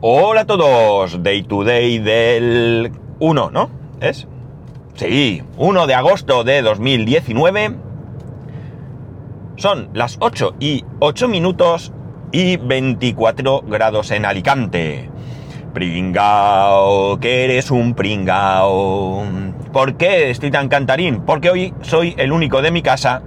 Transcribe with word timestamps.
Hola 0.00 0.42
a 0.42 0.46
todos, 0.46 1.24
Day 1.24 1.42
to 1.42 1.64
Day 1.64 1.98
del 1.98 2.92
1, 3.18 3.50
¿no? 3.50 3.68
¿Es? 4.00 4.28
Sí, 4.94 5.42
1 5.56 5.86
de 5.88 5.94
agosto 5.94 6.44
de 6.44 6.62
2019. 6.62 7.74
Son 9.56 9.88
las 9.94 10.16
8 10.20 10.54
y 10.60 10.84
8 11.00 11.26
minutos 11.26 11.92
y 12.30 12.58
24 12.58 13.62
grados 13.62 14.12
en 14.12 14.24
Alicante. 14.24 15.10
Pringao, 15.74 17.18
que 17.18 17.42
eres 17.46 17.72
un 17.72 17.94
pringao. 17.94 19.24
¿Por 19.72 19.96
qué 19.96 20.30
estoy 20.30 20.52
tan 20.52 20.68
cantarín? 20.68 21.22
Porque 21.22 21.50
hoy 21.50 21.74
soy 21.80 22.14
el 22.18 22.30
único 22.30 22.62
de 22.62 22.70
mi 22.70 22.82
casa 22.82 23.22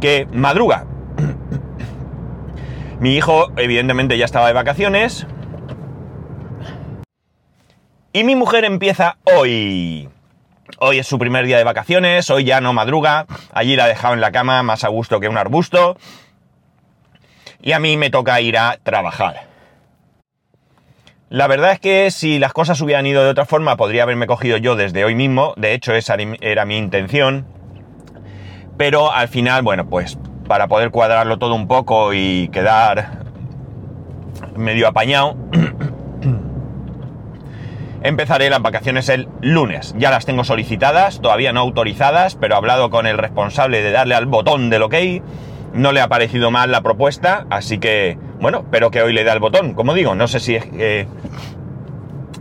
que 0.00 0.26
madruga. 0.32 0.84
Mi 2.98 3.14
hijo, 3.14 3.52
evidentemente, 3.56 4.18
ya 4.18 4.24
estaba 4.24 4.48
de 4.48 4.52
vacaciones. 4.52 5.28
Y 8.14 8.24
mi 8.24 8.36
mujer 8.36 8.64
empieza 8.64 9.16
hoy. 9.24 10.08
Hoy 10.78 10.98
es 10.98 11.06
su 11.06 11.18
primer 11.18 11.46
día 11.46 11.56
de 11.56 11.64
vacaciones, 11.64 12.28
hoy 12.28 12.44
ya 12.44 12.60
no 12.60 12.74
madruga. 12.74 13.26
Allí 13.52 13.74
la 13.74 13.86
he 13.86 13.88
dejado 13.88 14.12
en 14.12 14.20
la 14.20 14.32
cama 14.32 14.62
más 14.62 14.84
a 14.84 14.88
gusto 14.88 15.18
que 15.18 15.28
un 15.28 15.38
arbusto. 15.38 15.96
Y 17.62 17.72
a 17.72 17.78
mí 17.78 17.96
me 17.96 18.10
toca 18.10 18.38
ir 18.42 18.58
a 18.58 18.78
trabajar. 18.82 19.46
La 21.30 21.46
verdad 21.46 21.72
es 21.72 21.80
que 21.80 22.10
si 22.10 22.38
las 22.38 22.52
cosas 22.52 22.78
hubieran 22.82 23.06
ido 23.06 23.24
de 23.24 23.30
otra 23.30 23.46
forma, 23.46 23.78
podría 23.78 24.02
haberme 24.02 24.26
cogido 24.26 24.58
yo 24.58 24.76
desde 24.76 25.06
hoy 25.06 25.14
mismo. 25.14 25.54
De 25.56 25.72
hecho, 25.72 25.94
esa 25.94 26.16
era 26.42 26.66
mi 26.66 26.76
intención. 26.76 27.46
Pero 28.76 29.10
al 29.10 29.28
final, 29.28 29.62
bueno, 29.62 29.88
pues 29.88 30.18
para 30.46 30.68
poder 30.68 30.90
cuadrarlo 30.90 31.38
todo 31.38 31.54
un 31.54 31.66
poco 31.66 32.12
y 32.12 32.48
quedar 32.48 33.22
medio 34.54 34.88
apañado, 34.88 35.36
empezaré 38.02 38.50
las 38.50 38.62
vacaciones 38.62 39.08
el 39.08 39.28
lunes. 39.40 39.94
Ya 39.98 40.10
las 40.10 40.26
tengo 40.26 40.44
solicitadas, 40.44 41.20
todavía 41.20 41.52
no 41.52 41.60
autorizadas, 41.60 42.36
pero 42.36 42.54
he 42.54 42.58
hablado 42.58 42.90
con 42.90 43.06
el 43.06 43.18
responsable 43.18 43.82
de 43.82 43.90
darle 43.92 44.14
al 44.14 44.26
botón 44.26 44.70
del 44.70 44.82
OK. 44.82 44.94
No 45.72 45.92
le 45.92 46.00
ha 46.00 46.08
parecido 46.08 46.50
mal 46.50 46.70
la 46.70 46.82
propuesta, 46.82 47.46
así 47.48 47.78
que, 47.78 48.18
bueno, 48.40 48.58
espero 48.58 48.90
que 48.90 49.02
hoy 49.02 49.12
le 49.12 49.24
dé 49.24 49.30
al 49.30 49.40
botón. 49.40 49.74
Como 49.74 49.94
digo, 49.94 50.14
no 50.14 50.28
sé 50.28 50.40
si 50.40 50.56
es 50.56 50.68
eh, 50.74 51.06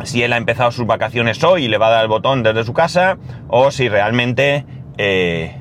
si 0.03 0.23
él 0.23 0.33
ha 0.33 0.38
empezado 0.38 0.72
sus 0.72 0.85
vacaciones 0.85 1.44
hoy 1.44 1.66
y 1.66 1.67
le 1.67 1.78
va 1.78 1.88
a 1.88 1.91
dar 1.91 2.02
el 2.03 2.09
botón 2.09 2.44
desde 2.44 2.63
su 2.63 2.73
casa, 2.73 3.17
o 3.47 3.72
si 3.72 3.88
realmente 3.88 4.66
eh, 4.97 5.55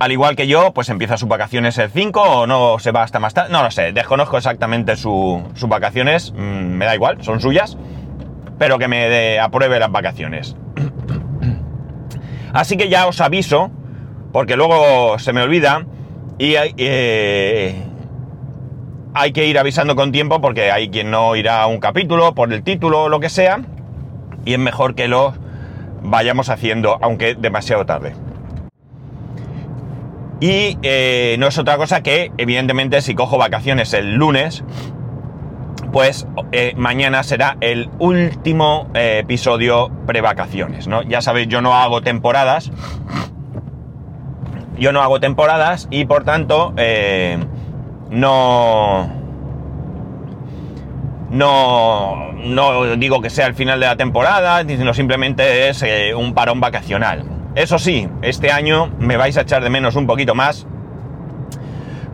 al 0.00 0.12
igual 0.12 0.34
que 0.34 0.46
yo, 0.46 0.72
pues 0.72 0.88
empieza 0.88 1.18
sus 1.18 1.28
vacaciones 1.28 1.76
el 1.76 1.90
5 1.90 2.22
o 2.22 2.46
no 2.46 2.78
se 2.78 2.90
va 2.90 3.02
hasta 3.02 3.20
más 3.20 3.34
tarde. 3.34 3.52
No 3.52 3.62
lo 3.62 3.70
sé, 3.70 3.92
desconozco 3.92 4.38
exactamente 4.38 4.96
sus 4.96 5.68
vacaciones, 5.68 6.32
mm, 6.32 6.38
me 6.38 6.86
da 6.86 6.94
igual, 6.94 7.22
son 7.22 7.40
suyas, 7.40 7.76
pero 8.60 8.78
que 8.78 8.88
me 8.88 9.38
apruebe 9.38 9.80
las 9.80 9.90
vacaciones. 9.90 10.54
Así 12.52 12.76
que 12.76 12.90
ya 12.90 13.06
os 13.06 13.22
aviso, 13.22 13.70
porque 14.34 14.54
luego 14.54 15.18
se 15.18 15.32
me 15.32 15.40
olvida 15.40 15.86
y 16.36 16.56
eh, 16.58 17.82
hay 19.14 19.32
que 19.32 19.46
ir 19.46 19.58
avisando 19.58 19.96
con 19.96 20.12
tiempo 20.12 20.42
porque 20.42 20.70
hay 20.70 20.90
quien 20.90 21.10
no 21.10 21.36
irá 21.36 21.62
a 21.62 21.68
un 21.68 21.80
capítulo 21.80 22.34
por 22.34 22.52
el 22.52 22.62
título 22.62 23.04
o 23.04 23.08
lo 23.08 23.18
que 23.18 23.30
sea, 23.30 23.62
y 24.44 24.52
es 24.52 24.58
mejor 24.58 24.94
que 24.94 25.08
lo 25.08 25.32
vayamos 26.02 26.50
haciendo, 26.50 26.98
aunque 27.00 27.36
demasiado 27.36 27.86
tarde. 27.86 28.12
Y 30.38 30.76
eh, 30.82 31.36
no 31.38 31.46
es 31.46 31.56
otra 31.56 31.78
cosa 31.78 32.02
que, 32.02 32.30
evidentemente, 32.36 33.00
si 33.00 33.14
cojo 33.14 33.38
vacaciones 33.38 33.94
el 33.94 34.16
lunes, 34.16 34.64
pues 35.92 36.26
eh, 36.52 36.74
mañana 36.76 37.22
será 37.22 37.56
el 37.60 37.90
último 37.98 38.88
eh, 38.94 39.18
episodio 39.20 39.90
pre-vacaciones, 40.06 40.86
¿no? 40.86 41.02
Ya 41.02 41.20
sabéis, 41.20 41.48
yo 41.48 41.60
no 41.60 41.74
hago 41.74 42.02
temporadas. 42.02 42.70
Yo 44.78 44.92
no 44.92 45.02
hago 45.02 45.20
temporadas 45.20 45.88
y 45.90 46.06
por 46.06 46.24
tanto 46.24 46.72
no, 48.10 49.10
no, 51.30 52.32
no 52.32 52.96
digo 52.96 53.20
que 53.20 53.28
sea 53.28 53.46
el 53.46 53.54
final 53.54 53.78
de 53.78 53.86
la 53.86 53.96
temporada, 53.96 54.64
sino 54.66 54.94
simplemente 54.94 55.68
es 55.68 55.84
un 56.16 56.32
parón 56.32 56.60
vacacional. 56.60 57.24
Eso 57.54 57.78
sí, 57.78 58.08
este 58.22 58.52
año 58.52 58.90
me 58.98 59.16
vais 59.16 59.36
a 59.36 59.42
echar 59.42 59.62
de 59.62 59.70
menos 59.70 59.96
un 59.96 60.06
poquito 60.06 60.34
más, 60.34 60.66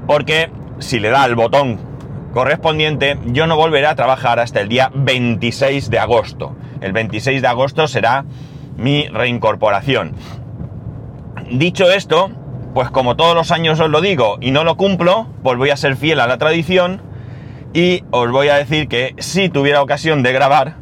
porque 0.06 0.50
si 0.78 0.98
le 0.98 1.10
da 1.10 1.24
el 1.26 1.34
botón 1.34 1.78
correspondiente, 2.36 3.16
yo 3.24 3.46
no 3.46 3.56
volveré 3.56 3.86
a 3.86 3.94
trabajar 3.94 4.40
hasta 4.40 4.60
el 4.60 4.68
día 4.68 4.90
26 4.92 5.88
de 5.88 5.98
agosto. 5.98 6.54
El 6.82 6.92
26 6.92 7.40
de 7.40 7.48
agosto 7.48 7.88
será 7.88 8.26
mi 8.76 9.08
reincorporación. 9.08 10.12
Dicho 11.50 11.90
esto, 11.90 12.30
pues 12.74 12.90
como 12.90 13.16
todos 13.16 13.34
los 13.34 13.52
años 13.52 13.80
os 13.80 13.88
lo 13.88 14.02
digo 14.02 14.36
y 14.42 14.50
no 14.50 14.64
lo 14.64 14.76
cumplo, 14.76 15.28
pues 15.42 15.56
voy 15.56 15.70
a 15.70 15.78
ser 15.78 15.96
fiel 15.96 16.20
a 16.20 16.26
la 16.26 16.36
tradición 16.36 17.00
y 17.72 18.04
os 18.10 18.30
voy 18.30 18.48
a 18.48 18.56
decir 18.56 18.86
que 18.86 19.14
si 19.16 19.48
tuviera 19.48 19.80
ocasión 19.80 20.22
de 20.22 20.34
grabar, 20.34 20.74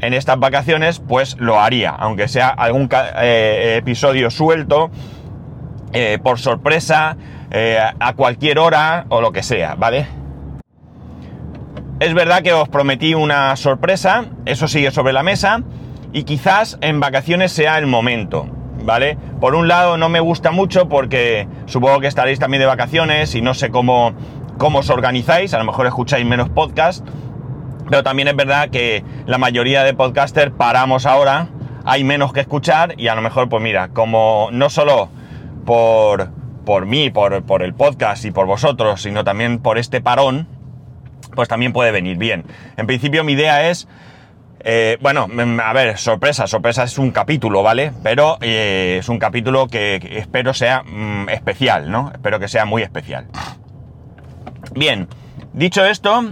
en 0.00 0.12
estas 0.12 0.38
vacaciones, 0.38 1.00
pues 1.00 1.38
lo 1.38 1.58
haría, 1.58 1.92
aunque 1.92 2.28
sea 2.28 2.50
algún 2.50 2.90
eh, 2.92 3.76
episodio 3.78 4.30
suelto, 4.30 4.90
eh, 5.94 6.18
por 6.22 6.38
sorpresa, 6.38 7.16
eh, 7.50 7.80
a 7.98 8.12
cualquier 8.12 8.58
hora 8.58 9.06
o 9.08 9.22
lo 9.22 9.32
que 9.32 9.42
sea, 9.42 9.74
¿vale? 9.74 10.27
Es 12.00 12.14
verdad 12.14 12.42
que 12.42 12.52
os 12.52 12.68
prometí 12.68 13.14
una 13.14 13.56
sorpresa, 13.56 14.26
eso 14.46 14.68
sigue 14.68 14.92
sobre 14.92 15.12
la 15.12 15.24
mesa, 15.24 15.64
y 16.12 16.22
quizás 16.22 16.78
en 16.80 17.00
vacaciones 17.00 17.50
sea 17.50 17.76
el 17.76 17.88
momento, 17.88 18.46
¿vale? 18.84 19.18
Por 19.40 19.56
un 19.56 19.66
lado 19.66 19.96
no 19.96 20.08
me 20.08 20.20
gusta 20.20 20.52
mucho 20.52 20.88
porque 20.88 21.48
supongo 21.66 21.98
que 21.98 22.06
estaréis 22.06 22.38
también 22.38 22.60
de 22.60 22.66
vacaciones 22.66 23.34
y 23.34 23.42
no 23.42 23.52
sé 23.52 23.70
cómo, 23.70 24.12
cómo 24.58 24.78
os 24.78 24.90
organizáis, 24.90 25.54
a 25.54 25.58
lo 25.58 25.64
mejor 25.64 25.88
escucháis 25.88 26.24
menos 26.24 26.48
podcast, 26.50 27.04
pero 27.90 28.04
también 28.04 28.28
es 28.28 28.36
verdad 28.36 28.70
que 28.70 29.02
la 29.26 29.38
mayoría 29.38 29.82
de 29.82 29.92
podcasters 29.92 30.52
paramos 30.56 31.04
ahora, 31.04 31.48
hay 31.84 32.04
menos 32.04 32.32
que 32.32 32.38
escuchar 32.38 32.94
y 32.96 33.08
a 33.08 33.16
lo 33.16 33.22
mejor, 33.22 33.48
pues 33.48 33.60
mira, 33.60 33.88
como 33.88 34.50
no 34.52 34.70
solo 34.70 35.08
por, 35.66 36.30
por 36.64 36.86
mí, 36.86 37.10
por, 37.10 37.42
por 37.42 37.64
el 37.64 37.74
podcast 37.74 38.24
y 38.24 38.30
por 38.30 38.46
vosotros, 38.46 39.02
sino 39.02 39.24
también 39.24 39.58
por 39.58 39.78
este 39.78 40.00
parón, 40.00 40.46
pues 41.38 41.48
también 41.48 41.72
puede 41.72 41.92
venir 41.92 42.16
bien. 42.16 42.42
En 42.76 42.88
principio 42.88 43.22
mi 43.22 43.34
idea 43.34 43.70
es, 43.70 43.86
eh, 44.58 44.98
bueno, 45.00 45.28
mm, 45.28 45.60
a 45.60 45.72
ver, 45.72 45.96
sorpresa, 45.96 46.48
sorpresa 46.48 46.82
es 46.82 46.98
un 46.98 47.12
capítulo, 47.12 47.62
¿vale? 47.62 47.92
Pero 48.02 48.38
eh, 48.40 48.96
es 48.98 49.08
un 49.08 49.20
capítulo 49.20 49.68
que, 49.68 50.00
espero 50.16 50.52
sea 50.52 50.82
mm, 50.82 51.28
especial, 51.28 51.92
¿no? 51.92 52.10
Espero 52.12 52.40
que 52.40 52.48
sea 52.48 52.64
muy 52.64 52.82
especial. 52.82 53.28
Bien, 54.74 55.06
dicho 55.52 55.84
esto, 55.84 56.24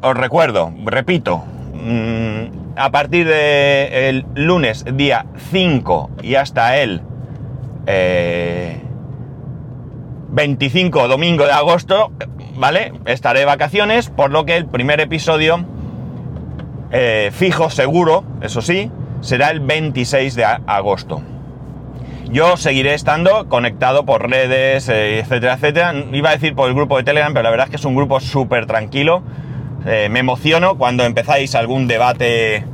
os 0.00 0.16
recuerdo, 0.16 0.74
repito, 0.86 1.44
mm, 1.74 2.74
a 2.74 2.90
partir 2.90 3.28
del 3.28 4.26
lunes 4.34 4.84
día 4.92 5.26
5 5.52 6.10
y 6.20 6.34
hasta 6.34 6.78
el 6.78 7.00
25 10.36 11.04
eh, 11.04 11.08
domingo 11.08 11.46
de 11.46 11.52
agosto, 11.52 12.12
¿vale? 12.56 12.92
Estaré 13.06 13.40
de 13.40 13.46
vacaciones, 13.46 14.10
por 14.10 14.30
lo 14.30 14.44
que 14.44 14.56
el 14.56 14.66
primer 14.66 15.00
episodio 15.00 15.64
eh, 16.92 17.30
fijo, 17.32 17.70
seguro, 17.70 18.22
eso 18.42 18.60
sí, 18.60 18.90
será 19.22 19.50
el 19.50 19.60
26 19.60 20.34
de 20.36 20.44
agosto. 20.44 21.22
Yo 22.30 22.56
seguiré 22.58 22.92
estando 22.92 23.48
conectado 23.48 24.04
por 24.04 24.28
redes, 24.28 24.88
eh, 24.90 25.20
etcétera, 25.20 25.54
etcétera. 25.54 25.94
Iba 26.12 26.30
a 26.30 26.32
decir 26.32 26.54
por 26.54 26.68
el 26.68 26.74
grupo 26.74 26.98
de 26.98 27.04
Telegram, 27.04 27.32
pero 27.32 27.44
la 27.44 27.50
verdad 27.50 27.66
es 27.66 27.70
que 27.70 27.76
es 27.76 27.84
un 27.84 27.96
grupo 27.96 28.20
súper 28.20 28.66
tranquilo 28.66 29.22
eh, 29.86 30.08
me 30.10 30.18
emociono 30.18 30.76
cuando 30.76 31.04
empezáis 31.04 31.54
algún 31.54 31.86
debate 31.86 32.64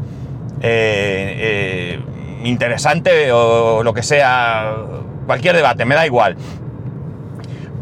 interesante 2.45 3.31
o 3.33 3.83
lo 3.83 3.93
que 3.93 4.03
sea, 4.03 4.77
cualquier 5.27 5.55
debate, 5.57 5.85
me 5.85 5.95
da 5.95 6.07
igual. 6.07 6.37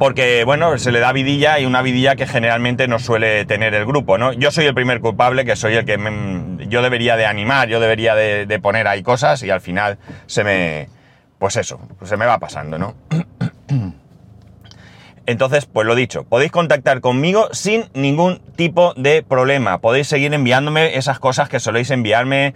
Porque, 0.00 0.44
bueno, 0.44 0.78
se 0.78 0.92
le 0.92 0.98
da 0.98 1.12
vidilla 1.12 1.60
y 1.60 1.66
una 1.66 1.82
vidilla 1.82 2.16
que 2.16 2.26
generalmente 2.26 2.88
no 2.88 2.98
suele 2.98 3.44
tener 3.44 3.74
el 3.74 3.84
grupo, 3.84 4.16
¿no? 4.16 4.32
Yo 4.32 4.50
soy 4.50 4.64
el 4.64 4.72
primer 4.72 5.00
culpable, 5.00 5.44
que 5.44 5.56
soy 5.56 5.74
el 5.74 5.84
que 5.84 5.98
yo 6.68 6.80
debería 6.80 7.18
de 7.18 7.26
animar, 7.26 7.68
yo 7.68 7.80
debería 7.80 8.14
de, 8.14 8.46
de 8.46 8.58
poner 8.60 8.88
ahí 8.88 9.02
cosas 9.02 9.42
y 9.42 9.50
al 9.50 9.60
final 9.60 9.98
se 10.24 10.42
me, 10.42 10.88
pues 11.38 11.56
eso, 11.56 11.78
se 12.02 12.16
me 12.16 12.24
va 12.24 12.38
pasando, 12.38 12.78
¿no? 12.78 12.94
Entonces, 15.26 15.66
pues 15.66 15.86
lo 15.86 15.94
dicho, 15.94 16.24
podéis 16.24 16.50
contactar 16.50 17.02
conmigo 17.02 17.50
sin 17.52 17.84
ningún 17.92 18.40
tipo 18.56 18.94
de 18.94 19.22
problema. 19.22 19.82
Podéis 19.82 20.06
seguir 20.06 20.32
enviándome 20.32 20.96
esas 20.96 21.18
cosas 21.18 21.50
que 21.50 21.60
soléis 21.60 21.90
enviarme 21.90 22.54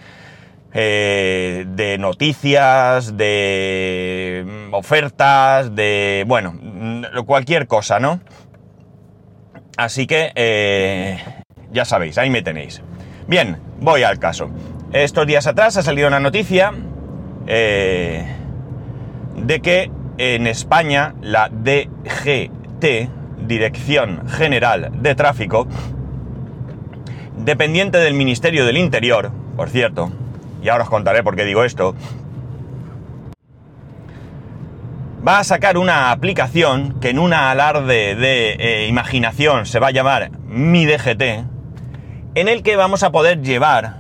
eh, 0.77 1.67
de 1.69 1.99
noticias, 1.99 3.17
de 3.17 4.45
mm, 4.45 4.75
ofertas, 4.75 5.75
de, 5.77 6.25
bueno, 6.27 6.53
mm, 6.61 7.25
cualquier 7.25 7.69
cosa, 7.69 8.01
¿no? 8.01 8.21
Así 9.77 10.09
que, 10.09 10.33
eh, 10.35 11.19
ya 11.71 11.85
sabéis, 11.85 12.19
ahí 12.19 12.29
me 12.29 12.43
tenéis. 12.43 12.83
Bien, 13.29 13.57
voy 13.81 14.03
al 14.03 14.19
caso. 14.19 14.51
Estos 14.93 15.27
días 15.29 15.47
atrás 15.47 15.77
ha 15.77 15.83
salido 15.83 16.09
una 16.09 16.19
noticia 16.21 16.73
eh, 17.47 18.27
de 19.37 19.61
que 19.61 19.91
en 20.19 20.47
España 20.49 21.15
la 21.21 21.51
DGT, 21.51 23.11
Dirección 23.47 24.29
General 24.29 24.91
de 24.93 25.15
Tráfico, 25.15 25.69
dependiente 27.37 27.99
del 27.99 28.15
Ministerio 28.15 28.65
del 28.67 28.77
Interior, 28.77 29.31
por 29.57 29.71
cierto, 29.71 30.11
y 30.65 30.71
ahora 30.71 30.85
os 30.85 30.91
contaré 30.91 31.23
por 31.23 31.37
qué 31.37 31.45
digo 31.45 31.63
esto, 31.63 31.95
va 35.27 35.39
a 35.39 35.45
sacar 35.45 35.77
una 35.77 36.11
aplicación 36.11 36.99
que 37.01 37.11
en 37.11 37.19
una 37.19 37.51
alarde 37.51 38.15
de 38.15 38.57
eh, 38.59 38.87
imaginación 38.89 39.67
se 39.67 39.79
va 39.79 39.89
a 39.89 39.91
llamar 39.91 40.31
Mi 40.47 40.87
DGT, 40.87 41.23
en 42.35 42.49
el 42.49 42.63
que 42.63 42.77
vamos 42.77 43.03
a 43.03 43.13
poder 43.13 43.43
llevar 43.43 43.99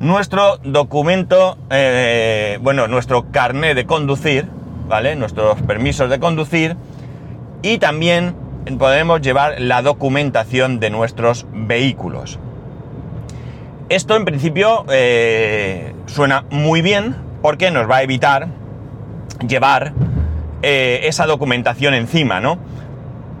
nuestro 0.00 0.58
documento, 0.58 1.56
eh, 1.70 2.58
bueno, 2.60 2.86
nuestro 2.86 3.30
carnet 3.30 3.74
de 3.74 3.86
conducir, 3.86 4.46
¿vale? 4.86 5.16
Nuestros 5.16 5.62
permisos 5.62 6.10
de 6.10 6.20
conducir 6.20 6.76
y 7.62 7.78
también 7.78 8.36
podemos 8.78 9.22
llevar 9.22 9.60
la 9.60 9.80
documentación 9.80 10.78
de 10.78 10.90
nuestros 10.90 11.46
vehículos. 11.52 12.38
Esto 13.90 14.16
en 14.16 14.24
principio 14.24 14.86
eh, 14.90 15.94
suena 16.06 16.44
muy 16.50 16.80
bien 16.80 17.14
porque 17.42 17.70
nos 17.70 17.88
va 17.88 17.98
a 17.98 18.02
evitar 18.02 18.48
llevar 19.46 19.92
eh, 20.62 21.00
esa 21.04 21.26
documentación 21.26 21.92
encima, 21.92 22.40
¿no? 22.40 22.58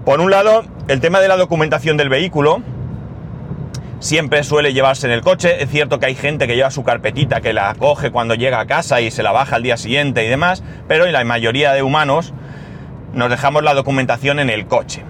Por 0.04 0.20
un 0.20 0.30
lado, 0.30 0.64
el 0.88 1.00
tema 1.00 1.20
de 1.20 1.28
la 1.28 1.38
documentación 1.38 1.96
del 1.96 2.10
vehículo 2.10 2.60
siempre 4.00 4.44
suele 4.44 4.74
llevarse 4.74 5.06
en 5.06 5.14
el 5.14 5.22
coche. 5.22 5.62
Es 5.62 5.70
cierto 5.70 5.98
que 5.98 6.06
hay 6.06 6.14
gente 6.14 6.46
que 6.46 6.56
lleva 6.56 6.70
su 6.70 6.84
carpetita, 6.84 7.40
que 7.40 7.54
la 7.54 7.74
coge 7.76 8.10
cuando 8.10 8.34
llega 8.34 8.60
a 8.60 8.66
casa 8.66 9.00
y 9.00 9.10
se 9.10 9.22
la 9.22 9.32
baja 9.32 9.56
al 9.56 9.62
día 9.62 9.78
siguiente 9.78 10.26
y 10.26 10.28
demás, 10.28 10.62
pero 10.86 11.06
en 11.06 11.14
la 11.14 11.24
mayoría 11.24 11.72
de 11.72 11.82
humanos 11.82 12.34
nos 13.14 13.30
dejamos 13.30 13.62
la 13.62 13.72
documentación 13.72 14.40
en 14.40 14.50
el 14.50 14.66
coche. 14.66 15.02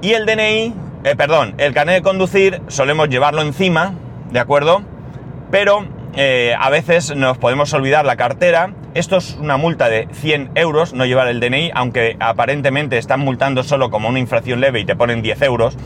Y 0.00 0.12
el 0.12 0.24
DNI, 0.24 0.72
eh, 1.04 1.14
perdón, 1.14 1.54
el 1.58 1.74
carnet 1.74 1.96
de 1.96 2.02
conducir 2.02 2.62
solemos 2.68 3.10
llevarlo 3.10 3.42
encima, 3.42 3.92
¿de 4.30 4.40
acuerdo? 4.40 4.82
Pero 5.50 5.86
eh, 6.14 6.54
a 6.58 6.70
veces 6.70 7.14
nos 7.14 7.38
podemos 7.38 7.72
olvidar 7.72 8.04
la 8.04 8.16
cartera 8.16 8.72
esto 8.98 9.18
es 9.18 9.36
una 9.38 9.56
multa 9.58 9.88
de 9.88 10.08
100 10.10 10.52
euros, 10.56 10.92
no 10.92 11.04
llevar 11.06 11.28
el 11.28 11.38
DNI, 11.38 11.70
aunque 11.72 12.16
aparentemente 12.18 12.98
están 12.98 13.20
multando 13.20 13.62
solo 13.62 13.90
como 13.90 14.08
una 14.08 14.18
infracción 14.18 14.60
leve 14.60 14.80
y 14.80 14.84
te 14.84 14.96
ponen 14.96 15.22
10 15.22 15.42
euros. 15.42 15.76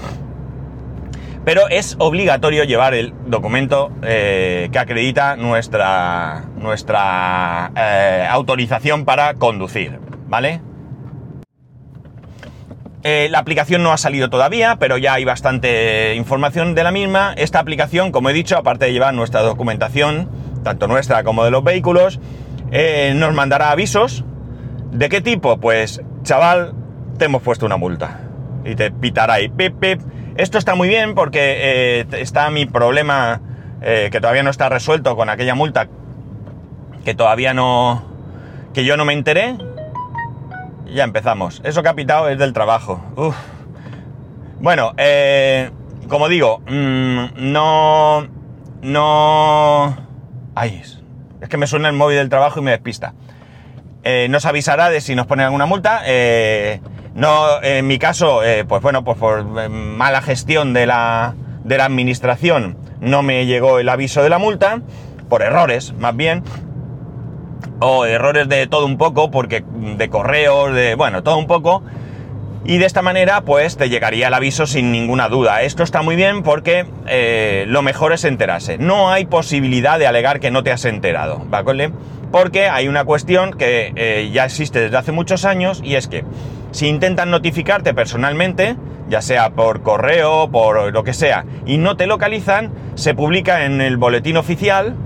Pero 1.44 1.68
es 1.68 1.96
obligatorio 1.98 2.64
llevar 2.64 2.94
el 2.94 3.12
documento 3.26 3.90
eh, 4.02 4.70
que 4.72 4.78
acredita 4.78 5.36
nuestra, 5.36 6.44
nuestra 6.56 7.72
eh, 7.76 8.26
autorización 8.30 9.04
para 9.04 9.34
conducir, 9.34 9.98
¿vale? 10.28 10.62
Eh, 13.04 13.28
la 13.30 13.38
aplicación 13.38 13.82
no 13.82 13.92
ha 13.92 13.98
salido 13.98 14.30
todavía, 14.30 14.76
pero 14.78 14.96
ya 14.96 15.14
hay 15.14 15.24
bastante 15.24 16.14
información 16.14 16.74
de 16.74 16.84
la 16.84 16.92
misma. 16.92 17.34
Esta 17.36 17.58
aplicación, 17.58 18.12
como 18.12 18.30
he 18.30 18.32
dicho, 18.32 18.56
aparte 18.56 18.84
de 18.84 18.92
llevar 18.92 19.12
nuestra 19.14 19.42
documentación, 19.42 20.28
tanto 20.62 20.86
nuestra 20.86 21.24
como 21.24 21.44
de 21.44 21.50
los 21.50 21.64
vehículos, 21.64 22.20
eh, 22.70 23.12
nos 23.16 23.34
mandará 23.34 23.70
avisos. 23.70 24.24
¿De 24.92 25.08
qué 25.08 25.20
tipo? 25.20 25.58
Pues, 25.58 26.00
chaval, 26.22 26.74
te 27.18 27.24
hemos 27.24 27.42
puesto 27.42 27.66
una 27.66 27.76
multa. 27.76 28.20
Y 28.64 28.76
te 28.76 28.92
pitará 28.92 29.34
ahí, 29.34 29.48
pip, 29.48 29.80
pip. 29.80 30.00
Esto 30.36 30.58
está 30.58 30.76
muy 30.76 30.88
bien 30.88 31.14
porque 31.14 32.00
eh, 32.00 32.06
está 32.12 32.50
mi 32.50 32.66
problema 32.66 33.40
que 33.82 34.20
todavía 34.20 34.44
no 34.44 34.50
está 34.50 34.68
resuelto 34.68 35.16
con 35.16 35.28
aquella 35.28 35.56
multa 35.56 35.88
que 37.04 37.14
todavía 37.14 37.54
no... 37.54 38.02
que 38.74 38.84
yo 38.84 38.96
no 38.96 39.04
me 39.04 39.12
enteré. 39.12 39.56
Ya 40.92 41.04
empezamos. 41.04 41.60
Eso 41.64 41.82
que 41.82 41.88
ha 41.88 41.94
pitado 41.94 42.28
es 42.28 42.38
del 42.38 42.52
trabajo. 42.52 43.02
Bueno, 44.60 44.92
como 46.08 46.28
digo, 46.28 46.60
mm, 46.68 47.52
no... 47.52 48.28
no... 48.82 49.96
Ay, 50.54 50.82
es 51.42 51.48
que 51.48 51.56
me 51.56 51.66
suena 51.66 51.88
el 51.88 51.96
móvil 51.96 52.18
del 52.18 52.28
trabajo 52.28 52.60
y 52.60 52.62
me 52.62 52.70
despista. 52.70 53.14
Eh, 54.04 54.28
nos 54.30 54.46
avisará 54.46 54.90
de 54.90 55.00
si 55.00 55.14
nos 55.14 55.26
ponen 55.26 55.46
alguna 55.46 55.66
multa. 55.66 56.02
Eh, 56.06 56.80
no, 57.14 57.62
en 57.62 57.86
mi 57.86 57.98
caso, 57.98 58.44
eh, 58.44 58.64
pues 58.64 58.80
bueno, 58.80 59.04
pues 59.04 59.18
por 59.18 59.44
mala 59.44 60.22
gestión 60.22 60.72
de 60.72 60.86
la, 60.86 61.34
de 61.64 61.78
la 61.78 61.84
administración 61.84 62.76
no 63.00 63.22
me 63.22 63.46
llegó 63.46 63.80
el 63.80 63.88
aviso 63.88 64.22
de 64.22 64.28
la 64.28 64.38
multa, 64.38 64.80
por 65.28 65.42
errores 65.42 65.92
más 65.94 66.16
bien, 66.16 66.44
o 67.82 68.06
errores 68.06 68.48
de 68.48 68.66
todo 68.66 68.86
un 68.86 68.96
poco, 68.96 69.30
porque 69.30 69.64
de 69.66 70.08
correos, 70.08 70.74
de, 70.74 70.94
bueno, 70.94 71.22
todo 71.22 71.36
un 71.36 71.46
poco, 71.46 71.82
y 72.64 72.78
de 72.78 72.86
esta 72.86 73.02
manera 73.02 73.40
pues 73.40 73.76
te 73.76 73.88
llegaría 73.88 74.28
el 74.28 74.34
aviso 74.34 74.66
sin 74.66 74.92
ninguna 74.92 75.28
duda. 75.28 75.62
Esto 75.62 75.82
está 75.82 76.02
muy 76.02 76.14
bien 76.14 76.42
porque 76.42 76.86
eh, 77.08 77.64
lo 77.66 77.82
mejor 77.82 78.12
es 78.12 78.24
enterarse. 78.24 78.78
No 78.78 79.10
hay 79.10 79.26
posibilidad 79.26 79.98
de 79.98 80.06
alegar 80.06 80.38
que 80.38 80.50
no 80.50 80.62
te 80.62 80.70
has 80.70 80.84
enterado, 80.84 81.44
¿vale? 81.48 81.90
Porque 82.30 82.68
hay 82.68 82.88
una 82.88 83.04
cuestión 83.04 83.52
que 83.52 83.92
eh, 83.96 84.30
ya 84.32 84.44
existe 84.44 84.80
desde 84.80 84.96
hace 84.96 85.12
muchos 85.12 85.44
años 85.44 85.80
y 85.84 85.96
es 85.96 86.06
que 86.06 86.24
si 86.70 86.86
intentan 86.86 87.30
notificarte 87.30 87.94
personalmente, 87.94 88.76
ya 89.08 89.20
sea 89.20 89.50
por 89.50 89.82
correo, 89.82 90.48
por 90.50 90.92
lo 90.92 91.04
que 91.04 91.12
sea, 91.12 91.44
y 91.66 91.78
no 91.78 91.96
te 91.96 92.06
localizan, 92.06 92.72
se 92.94 93.14
publica 93.14 93.66
en 93.66 93.80
el 93.80 93.96
boletín 93.96 94.36
oficial 94.36 94.96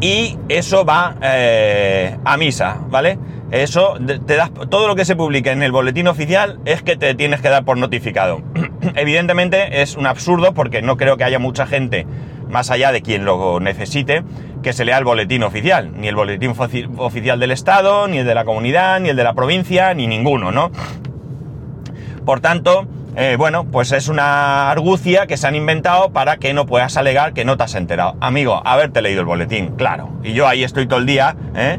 y 0.00 0.38
eso 0.48 0.84
va 0.84 1.16
eh, 1.22 2.16
a 2.24 2.36
misa, 2.36 2.78
¿vale? 2.88 3.18
Eso 3.50 3.96
te 4.26 4.36
das 4.36 4.50
todo 4.68 4.88
lo 4.88 4.96
que 4.96 5.04
se 5.04 5.14
publique 5.14 5.50
en 5.52 5.62
el 5.62 5.70
boletín 5.70 6.08
oficial 6.08 6.58
es 6.64 6.82
que 6.82 6.96
te 6.96 7.14
tienes 7.14 7.40
que 7.40 7.48
dar 7.48 7.64
por 7.64 7.78
notificado. 7.78 8.42
Evidentemente 8.96 9.82
es 9.82 9.96
un 9.96 10.06
absurdo 10.06 10.52
porque 10.52 10.82
no 10.82 10.96
creo 10.96 11.16
que 11.16 11.24
haya 11.24 11.38
mucha 11.38 11.66
gente 11.66 12.06
más 12.50 12.70
allá 12.70 12.92
de 12.92 13.02
quien 13.02 13.24
lo 13.24 13.60
necesite 13.60 14.22
que 14.62 14.72
se 14.72 14.84
lea 14.84 14.98
el 14.98 15.04
boletín 15.04 15.44
oficial, 15.44 15.92
ni 15.96 16.08
el 16.08 16.16
boletín 16.16 16.52
oficial 16.96 17.38
del 17.38 17.52
Estado, 17.52 18.08
ni 18.08 18.18
el 18.18 18.26
de 18.26 18.34
la 18.34 18.44
comunidad, 18.44 18.98
ni 19.00 19.10
el 19.10 19.16
de 19.16 19.24
la 19.24 19.34
provincia, 19.34 19.94
ni 19.94 20.06
ninguno, 20.06 20.50
¿no? 20.50 20.70
Por 22.24 22.40
tanto, 22.40 22.86
eh, 23.16 23.36
bueno, 23.38 23.64
pues 23.64 23.92
es 23.92 24.08
una 24.08 24.70
argucia 24.70 25.26
que 25.26 25.38
se 25.38 25.46
han 25.46 25.54
inventado 25.54 26.10
para 26.10 26.36
que 26.36 26.52
no 26.52 26.66
puedas 26.66 26.98
alegar 26.98 27.32
que 27.32 27.46
no 27.46 27.56
te 27.56 27.64
has 27.64 27.74
enterado. 27.74 28.16
Amigo, 28.20 28.60
haberte 28.62 29.00
leído 29.00 29.20
el 29.20 29.26
boletín, 29.26 29.74
claro. 29.76 30.10
Y 30.22 30.34
yo 30.34 30.46
ahí 30.46 30.62
estoy 30.62 30.86
todo 30.86 30.98
el 30.98 31.06
día, 31.06 31.34
¿eh? 31.54 31.78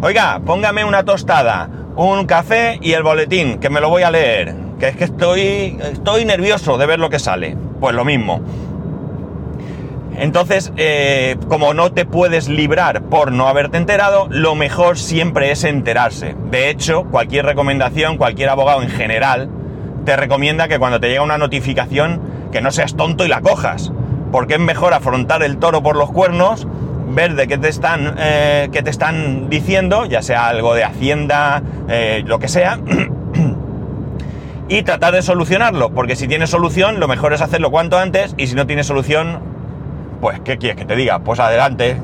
Oiga, 0.00 0.40
póngame 0.46 0.84
una 0.84 1.04
tostada, 1.04 1.68
un 1.96 2.26
café 2.26 2.78
y 2.80 2.92
el 2.92 3.02
boletín, 3.02 3.58
que 3.58 3.70
me 3.70 3.80
lo 3.80 3.88
voy 3.90 4.04
a 4.04 4.12
leer. 4.12 4.54
Que 4.78 4.88
es 4.88 4.96
que 4.96 5.02
estoy, 5.02 5.76
estoy 5.92 6.24
nervioso 6.24 6.78
de 6.78 6.86
ver 6.86 7.00
lo 7.00 7.10
que 7.10 7.18
sale. 7.18 7.56
Pues 7.80 7.96
lo 7.96 8.04
mismo. 8.04 8.40
Entonces, 10.16 10.72
eh, 10.76 11.36
como 11.48 11.74
no 11.74 11.92
te 11.92 12.04
puedes 12.04 12.48
librar 12.48 13.02
por 13.02 13.32
no 13.32 13.48
haberte 13.48 13.78
enterado, 13.78 14.28
lo 14.30 14.54
mejor 14.54 14.98
siempre 14.98 15.50
es 15.50 15.64
enterarse. 15.64 16.36
De 16.50 16.70
hecho, 16.70 17.04
cualquier 17.04 17.46
recomendación, 17.46 18.16
cualquier 18.16 18.48
abogado 18.48 18.82
en 18.82 18.90
general, 18.90 19.48
te 20.08 20.16
recomienda 20.16 20.68
que 20.68 20.78
cuando 20.78 21.00
te 21.00 21.10
llega 21.10 21.20
una 21.20 21.36
notificación, 21.36 22.22
que 22.50 22.62
no 22.62 22.70
seas 22.70 22.96
tonto 22.96 23.26
y 23.26 23.28
la 23.28 23.42
cojas. 23.42 23.92
Porque 24.32 24.54
es 24.54 24.60
mejor 24.60 24.94
afrontar 24.94 25.42
el 25.42 25.58
toro 25.58 25.82
por 25.82 25.96
los 25.96 26.10
cuernos 26.10 26.66
ver 27.10 27.34
de 27.34 27.46
qué 27.46 27.58
te 27.58 27.68
están, 27.68 28.14
eh, 28.16 28.70
te 28.72 28.88
están 28.88 29.50
diciendo, 29.50 30.06
ya 30.06 30.22
sea 30.22 30.48
algo 30.48 30.74
de 30.74 30.84
Hacienda, 30.84 31.62
eh, 31.90 32.22
lo 32.24 32.38
que 32.38 32.48
sea, 32.48 32.78
y 34.70 34.80
tratar 34.80 35.12
de 35.12 35.20
solucionarlo, 35.20 35.90
porque 35.90 36.16
si 36.16 36.26
tiene 36.26 36.46
solución, 36.46 37.00
lo 37.00 37.06
mejor 37.06 37.34
es 37.34 37.42
hacerlo 37.42 37.70
cuanto 37.70 37.98
antes, 37.98 38.34
y 38.38 38.46
si 38.46 38.54
no 38.54 38.66
tiene 38.66 38.84
solución, 38.84 39.40
pues, 40.22 40.40
¿qué 40.40 40.56
quieres 40.56 40.78
que 40.78 40.86
te 40.86 40.96
diga? 40.96 41.18
Pues 41.18 41.38
adelante. 41.38 41.98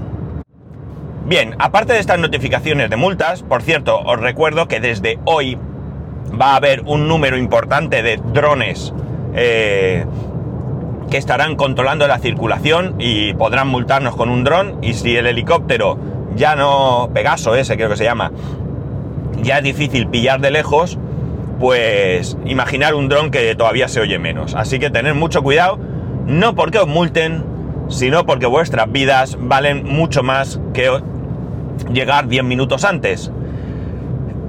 Bien, 1.25 1.57
aparte 1.59 1.95
de 1.95 2.01
estas 2.01 2.19
notificaciones 2.19 2.91
de 2.91 2.97
multas, 2.97 3.43
por 3.43 3.63
cierto, 3.63 3.99
os 4.01 4.21
recuerdo 4.21 4.69
que 4.69 4.79
desde 4.79 5.19
hoy 5.25 5.57
va 6.41 6.53
a 6.53 6.57
haber 6.57 6.83
un 6.87 7.09
número 7.09 7.37
importante 7.37 8.03
de 8.03 8.17
drones 8.17 8.93
eh, 9.35 10.05
que 11.11 11.17
estarán 11.17 11.57
controlando 11.57 12.07
la 12.09 12.19
circulación 12.19 12.97
y 12.99 13.35
podrán 13.35 13.69
multarnos 13.69 14.17
con 14.17 14.29
un 14.29 14.45
dron 14.45 14.79
y 14.83 14.95
si 14.95 15.17
el 15.17 15.27
helicóptero 15.27 15.99
ya 16.37 16.57
no, 16.57 17.11
Pegaso 17.13 17.55
ese 17.55 17.77
creo 17.77 17.91
que 17.91 17.97
se 17.97 18.05
llama, 18.05 18.33
ya 19.43 19.59
es 19.59 19.65
difícil 19.65 20.09
pillar 20.09 20.41
de 20.41 20.51
lejos, 20.51 20.99
pues 21.61 22.37
imaginar 22.45 22.95
un 22.95 23.09
dron 23.09 23.31
que 23.31 23.55
todavía 23.55 23.89
se 23.89 24.01
oye 24.01 24.19
menos. 24.19 24.55
Así 24.55 24.79
que 24.79 24.91
tener 24.91 25.15
mucho 25.15 25.43
cuidado, 25.43 25.79
no 26.27 26.55
porque 26.55 26.79
os 26.79 26.89
multen, 26.89 27.45
sino 27.89 28.27
porque 28.27 28.47
vuestras 28.47 28.91
vidas 28.91 29.37
valen 29.41 29.85
mucho 29.85 30.23
más 30.23 30.61
que 30.73 30.91
llegar 31.93 32.29
10 32.29 32.45
minutos 32.45 32.85
antes. 32.85 33.31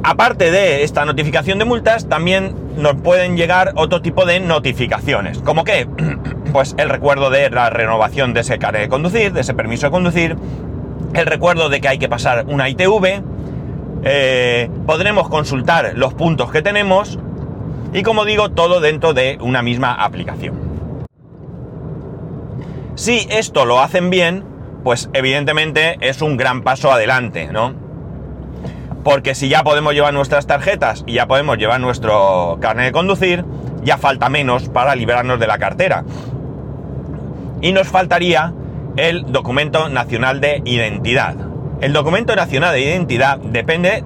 Aparte 0.07 0.51
de 0.51 0.83
esta 0.83 1.03
notificación 1.03 1.57
de 1.57 1.65
multas, 1.65 2.07
también 2.07 2.53
nos 2.77 2.95
pueden 2.97 3.35
llegar 3.35 3.71
otro 3.73 4.03
tipo 4.03 4.23
de 4.27 4.39
notificaciones. 4.39 5.39
¿Como 5.39 5.63
qué? 5.63 5.87
pues 6.53 6.75
el 6.77 6.89
recuerdo 6.89 7.31
de 7.31 7.49
la 7.49 7.71
renovación 7.71 8.31
de 8.35 8.41
ese 8.41 8.59
carnet 8.59 8.83
de 8.83 8.89
conducir, 8.89 9.33
de 9.33 9.41
ese 9.41 9.55
permiso 9.55 9.87
de 9.87 9.91
conducir, 9.91 10.37
el 11.15 11.25
recuerdo 11.25 11.69
de 11.69 11.81
que 11.81 11.87
hay 11.87 11.97
que 11.97 12.07
pasar 12.07 12.45
una 12.47 12.69
ITV, 12.69 13.23
eh, 14.03 14.69
podremos 14.85 15.27
consultar 15.27 15.93
los 15.95 16.13
puntos 16.13 16.51
que 16.51 16.61
tenemos 16.61 17.17
y 17.91 18.03
como 18.03 18.25
digo, 18.25 18.51
todo 18.51 18.81
dentro 18.81 19.15
de 19.15 19.39
una 19.41 19.63
misma 19.63 19.91
aplicación. 19.91 20.53
Si 22.93 23.25
esto 23.31 23.65
lo 23.65 23.81
hacen 23.81 24.11
bien, 24.11 24.43
pues 24.83 25.09
evidentemente 25.13 25.97
es 25.99 26.21
un 26.21 26.37
gran 26.37 26.61
paso 26.61 26.91
adelante, 26.91 27.49
¿no? 27.51 27.84
Porque 29.05 29.35
si 29.35 29.49
ya 29.49 29.63
podemos 29.63 29.93
llevar 29.93 30.15
nuestras 30.15 30.47
tarjetas 30.47 31.03
y 31.05 31.13
ya 31.13 31.27
podemos 31.27 31.59
llevar 31.59 31.79
nuestro 31.79 32.57
carnet 32.59 32.87
de 32.87 32.91
conducir, 32.91 33.45
ya 33.83 33.99
falta 33.99 34.29
menos 34.29 34.67
para 34.67 34.95
librarnos 34.95 35.39
de 35.39 35.45
la 35.45 35.59
cartera. 35.59 36.03
Y 37.61 37.71
nos 37.71 37.87
faltaría 37.87 38.51
el 38.97 39.31
documento 39.31 39.89
nacional 39.89 40.41
de 40.41 40.63
identidad. 40.65 41.35
El 41.81 41.93
documento 41.93 42.35
nacional 42.35 42.73
de 42.73 42.81
identidad 42.81 43.37
depende, 43.37 44.03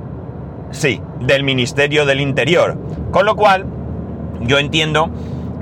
sí, 0.71 1.01
del 1.21 1.43
Ministerio 1.43 2.05
del 2.05 2.19
Interior. 2.19 2.77
Con 3.11 3.25
lo 3.25 3.37
cual, 3.37 3.67
yo 4.41 4.59
entiendo 4.59 5.11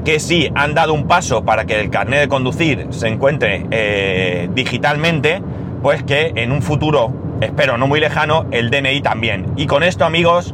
que 0.04 0.20
si 0.20 0.52
han 0.56 0.74
dado 0.74 0.96
un 0.96 1.08
paso 1.08 1.46
para 1.46 1.66
que 1.66 1.80
el 1.80 1.92
carnet 1.92 2.22
de 2.22 2.28
conducir 2.28 2.88
se 2.90 3.08
encuentre 3.08 3.68
eh, 3.70 4.50
digitalmente, 4.56 5.44
pues 5.84 6.02
que 6.02 6.32
en 6.34 6.52
un 6.52 6.64
futuro, 6.64 7.27
espero 7.42 7.78
no 7.78 7.88
muy 7.88 8.00
lejano, 8.00 8.46
el 8.52 8.70
DNI 8.70 9.02
también. 9.02 9.46
Y 9.56 9.68
con 9.68 9.84
esto, 9.84 10.06
amigos, 10.06 10.54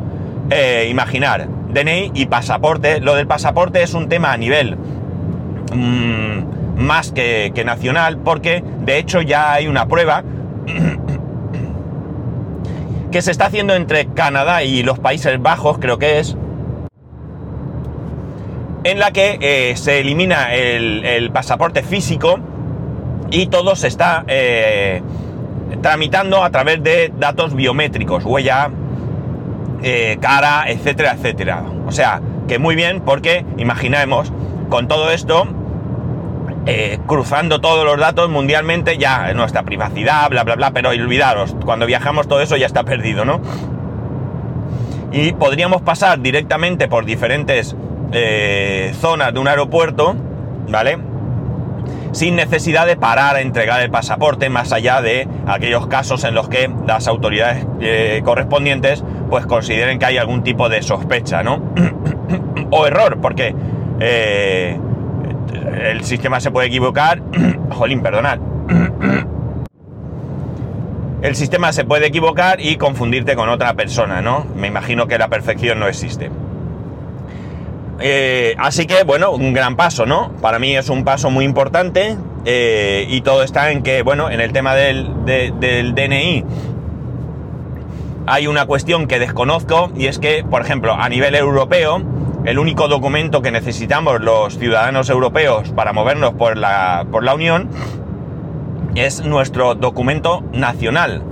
eh, 0.50 0.88
imaginar, 0.90 1.48
DNI 1.70 2.12
y 2.14 2.26
pasaporte. 2.26 3.00
Lo 3.00 3.16
del 3.16 3.28
pasaporte 3.28 3.84
es 3.84 3.94
un 3.94 4.10
tema 4.10 4.34
a 4.34 4.38
nivel 4.38 4.78
mm, 5.74 6.78
más 6.78 7.12
que, 7.12 7.52
que 7.54 7.64
nacional, 7.64 8.18
porque 8.18 8.64
de 8.82 8.98
hecho 8.98 9.22
ya 9.22 9.54
hay 9.54 9.68
una 9.68 9.88
prueba 9.88 10.24
que 13.12 13.22
se 13.22 13.32
está 13.32 13.46
haciendo 13.46 13.76
entre 13.76 14.08
Canadá 14.08 14.64
y 14.64 14.84
los 14.84 15.00
Países 15.00 15.42
Bajos, 15.42 15.78
creo 15.80 16.00
que 16.00 16.20
es, 16.20 16.36
en 18.84 19.00
la 19.00 19.12
que 19.12 19.38
eh, 19.42 19.76
se 19.78 20.00
elimina 20.00 20.54
el, 20.54 21.32
pasaporte 21.32 21.84
físico 21.84 22.40
y 23.32 23.48
todo 23.48 23.76
se 23.76 23.88
está 23.88 24.24
eh, 24.28 25.02
tramitando 25.82 26.44
a 26.44 26.50
través 26.50 26.84
de 26.84 27.12
datos 27.18 27.56
biométricos, 27.56 28.24
huella, 28.26 28.70
eh, 29.82 30.18
cara, 30.22 30.66
etcétera, 30.68 31.14
etcétera. 31.14 31.64
O 31.86 31.92
sea, 31.92 32.22
que 32.48 32.60
muy 32.60 32.76
bien 32.76 33.02
porque 33.02 33.46
imaginemos 33.58 34.32
con 34.70 34.88
todo 34.88 35.12
esto, 35.12 35.48
cruzando 37.08 37.60
todos 37.60 37.86
los 37.86 38.00
datos 38.00 38.30
mundialmente, 38.30 38.98
ya 38.98 39.34
nuestra 39.34 39.64
privacidad, 39.64 40.30
bla, 40.30 40.44
bla, 40.44 40.56
bla, 40.56 40.72
pero 40.72 40.90
olvidaros, 40.90 41.56
cuando 41.66 41.86
viajamos 41.86 42.28
todo 42.28 42.42
eso 42.42 42.56
ya 42.58 42.66
está 42.66 42.84
perdido, 42.84 43.26
¿no? 43.26 43.42
Y 45.12 45.34
podríamos 45.34 45.82
pasar 45.82 46.22
directamente 46.22 46.88
por 46.88 47.06
diferentes 47.06 47.76
eh, 48.14 48.94
zonas 49.00 49.34
de 49.34 49.40
un 49.40 49.48
aeropuerto, 49.48 50.16
¿vale? 50.70 50.98
Sin 52.14 52.36
necesidad 52.36 52.86
de 52.86 52.96
parar 52.96 53.36
a 53.36 53.42
entregar 53.42 53.82
el 53.82 53.90
pasaporte, 53.90 54.48
más 54.50 54.72
allá 54.72 55.02
de 55.02 55.28
aquellos 55.48 55.88
casos 55.88 56.24
en 56.24 56.36
los 56.36 56.48
que 56.48 56.72
las 56.88 57.08
autoridades 57.08 57.66
eh, 57.82 58.22
correspondientes 58.24 59.04
pues 59.30 59.48
consideren 59.48 59.98
que 59.98 60.06
hay 60.06 60.18
algún 60.18 60.44
tipo 60.44 60.70
de 60.70 60.84
sospecha, 60.84 61.42
¿no? 61.42 61.62
o 62.70 62.86
error, 62.86 63.18
porque 63.20 63.56
eh, 64.00 64.80
el 65.82 66.04
sistema 66.04 66.40
se 66.40 66.52
puede 66.52 66.68
equivocar. 66.68 67.20
Jolín, 67.72 68.04
perdonad. 68.04 68.38
el 71.24 71.36
sistema 71.36 71.74
se 71.74 71.84
puede 71.84 72.06
equivocar 72.06 72.62
y 72.62 72.76
confundirte 72.76 73.36
con 73.36 73.50
otra 73.50 73.74
persona, 73.74 74.22
¿no? 74.22 74.46
Me 74.56 74.68
imagino 74.68 75.08
que 75.08 75.18
la 75.18 75.30
perfección 75.30 75.80
no 75.80 75.88
existe. 75.88 76.30
Eh, 78.06 78.54
así 78.58 78.86
que, 78.86 79.04
bueno, 79.06 79.32
un 79.32 79.54
gran 79.54 79.78
paso, 79.78 80.06
¿no? 80.06 80.34
Para 80.42 80.60
mí 80.60 80.76
es 80.76 80.90
un 80.90 81.06
paso 81.06 81.30
muy 81.30 81.46
importante 81.46 82.18
eh, 82.44 83.06
y 83.10 83.22
todo 83.22 83.44
está 83.44 83.72
en 83.72 83.82
que, 83.82 84.02
bueno, 84.02 84.30
en 84.30 84.42
el 84.42 84.52
tema 84.52 84.76
del, 84.76 85.24
del 85.24 85.96
DNI 85.96 86.44
hay 88.28 88.48
una 88.48 88.66
cuestión 88.66 89.08
que 89.08 89.20
desconozco 89.20 89.90
y 89.96 90.08
es 90.08 90.20
que, 90.20 90.44
por 90.44 90.62
ejemplo, 90.62 90.94
a 90.94 91.08
nivel 91.08 91.34
europeo, 91.34 92.02
el 92.44 92.60
único 92.60 92.90
documento 92.90 93.42
que 93.42 93.52
necesitamos 93.52 94.20
los 94.20 94.60
ciudadanos 94.60 95.10
europeos 95.10 95.70
para 95.70 95.94
movernos 95.94 96.34
por 96.34 96.58
la, 96.58 97.06
por 97.10 97.24
la 97.24 97.34
Unión 97.36 97.70
es 98.96 99.24
nuestro 99.24 99.76
documento 99.76 100.44
nacional, 100.52 101.24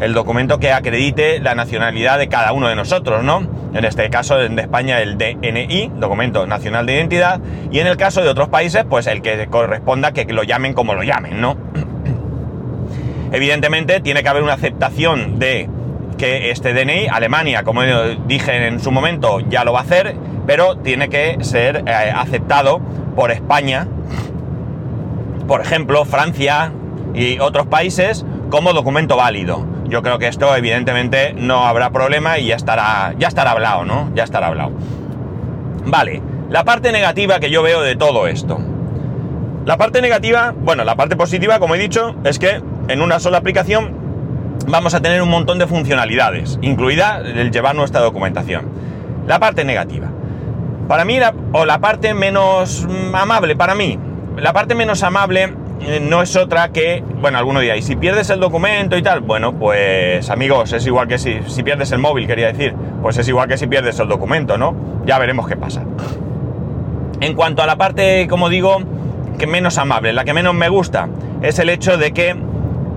el 0.00 0.12
documento 0.12 0.58
que 0.58 0.72
acredite 0.72 1.40
la 1.40 1.54
nacionalidad 1.54 2.18
de 2.18 2.28
cada 2.28 2.52
uno 2.52 2.68
de 2.68 2.76
nosotros, 2.76 3.24
¿no? 3.24 3.46
En 3.72 3.84
este 3.84 4.08
caso 4.10 4.36
de 4.36 4.60
España 4.60 5.00
el 5.00 5.16
DNI, 5.16 5.92
Documento 5.96 6.46
Nacional 6.46 6.86
de 6.86 6.94
Identidad, 6.94 7.40
y 7.70 7.78
en 7.78 7.86
el 7.86 7.96
caso 7.96 8.22
de 8.22 8.28
otros 8.28 8.48
países, 8.48 8.84
pues 8.88 9.06
el 9.06 9.22
que 9.22 9.46
corresponda 9.46 10.12
que 10.12 10.24
lo 10.26 10.42
llamen 10.42 10.74
como 10.74 10.94
lo 10.94 11.02
llamen, 11.02 11.40
¿no? 11.40 11.56
Evidentemente 13.32 14.00
tiene 14.00 14.22
que 14.22 14.28
haber 14.28 14.42
una 14.42 14.54
aceptación 14.54 15.38
de 15.38 15.68
que 16.18 16.50
este 16.50 16.72
DNI, 16.72 17.08
Alemania, 17.08 17.62
como 17.64 17.82
dije 18.26 18.66
en 18.66 18.80
su 18.80 18.90
momento, 18.90 19.40
ya 19.40 19.64
lo 19.64 19.72
va 19.72 19.80
a 19.80 19.82
hacer, 19.82 20.14
pero 20.46 20.76
tiene 20.76 21.08
que 21.08 21.38
ser 21.42 21.84
eh, 21.86 22.12
aceptado 22.14 22.80
por 23.14 23.30
España, 23.30 23.88
por 25.46 25.60
ejemplo, 25.60 26.04
Francia 26.04 26.72
y 27.14 27.38
otros 27.38 27.66
países 27.66 28.24
como 28.50 28.72
documento 28.72 29.16
válido 29.16 29.75
yo 29.88 30.02
creo 30.02 30.18
que 30.18 30.28
esto 30.28 30.54
evidentemente 30.56 31.32
no 31.34 31.66
habrá 31.66 31.90
problema 31.90 32.38
y 32.38 32.46
ya 32.46 32.56
estará, 32.56 33.14
ya 33.18 33.28
estará 33.28 33.52
hablado, 33.52 33.84
¿no? 33.84 34.10
Ya 34.14 34.24
estará 34.24 34.48
hablado. 34.48 34.72
Vale, 35.84 36.22
la 36.50 36.64
parte 36.64 36.92
negativa 36.92 37.40
que 37.40 37.50
yo 37.50 37.62
veo 37.62 37.82
de 37.82 37.96
todo 37.96 38.26
esto. 38.26 38.58
La 39.64 39.76
parte 39.76 40.00
negativa, 40.00 40.54
bueno, 40.56 40.84
la 40.84 40.94
parte 40.94 41.16
positiva, 41.16 41.58
como 41.58 41.74
he 41.74 41.78
dicho, 41.78 42.14
es 42.24 42.38
que 42.38 42.62
en 42.88 43.02
una 43.02 43.18
sola 43.18 43.38
aplicación 43.38 44.06
vamos 44.68 44.94
a 44.94 45.00
tener 45.00 45.22
un 45.22 45.28
montón 45.28 45.58
de 45.58 45.66
funcionalidades, 45.66 46.58
incluida 46.62 47.18
el 47.18 47.50
llevar 47.50 47.74
nuestra 47.74 48.00
documentación. 48.00 48.68
La 49.26 49.38
parte 49.38 49.64
negativa. 49.64 50.08
Para 50.86 51.04
mí, 51.04 51.18
o 51.52 51.64
la 51.64 51.80
parte 51.80 52.14
menos 52.14 52.86
amable, 53.12 53.56
para 53.56 53.74
mí, 53.74 53.98
la 54.36 54.52
parte 54.52 54.74
menos 54.74 55.02
amable 55.02 55.52
no 56.00 56.22
es 56.22 56.36
otra 56.36 56.70
que, 56.70 57.04
bueno, 57.20 57.38
alguno 57.38 57.60
dirá, 57.60 57.76
y 57.76 57.82
si 57.82 57.96
pierdes 57.96 58.30
el 58.30 58.40
documento 58.40 58.96
y 58.96 59.02
tal, 59.02 59.20
bueno, 59.20 59.52
pues 59.52 60.28
amigos, 60.30 60.72
es 60.72 60.86
igual 60.86 61.06
que 61.06 61.18
si, 61.18 61.38
si 61.46 61.62
pierdes 61.62 61.92
el 61.92 61.98
móvil, 61.98 62.26
quería 62.26 62.48
decir, 62.48 62.74
pues 63.02 63.18
es 63.18 63.28
igual 63.28 63.48
que 63.48 63.56
si 63.56 63.66
pierdes 63.66 63.98
el 64.00 64.08
documento, 64.08 64.58
¿no? 64.58 64.74
Ya 65.04 65.18
veremos 65.18 65.46
qué 65.46 65.56
pasa. 65.56 65.82
En 67.20 67.34
cuanto 67.34 67.62
a 67.62 67.66
la 67.66 67.76
parte, 67.76 68.26
como 68.28 68.48
digo, 68.48 68.78
que 69.38 69.46
menos 69.46 69.78
amable, 69.78 70.12
la 70.12 70.24
que 70.24 70.34
menos 70.34 70.54
me 70.54 70.68
gusta, 70.68 71.08
es 71.42 71.58
el 71.58 71.68
hecho 71.68 71.98
de 71.98 72.12
que 72.12 72.36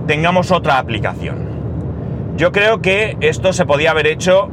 tengamos 0.06 0.50
otra 0.50 0.78
aplicación. 0.78 1.50
Yo 2.36 2.52
creo 2.52 2.80
que 2.80 3.16
esto 3.20 3.52
se 3.52 3.66
podía 3.66 3.90
haber 3.90 4.06
hecho 4.06 4.48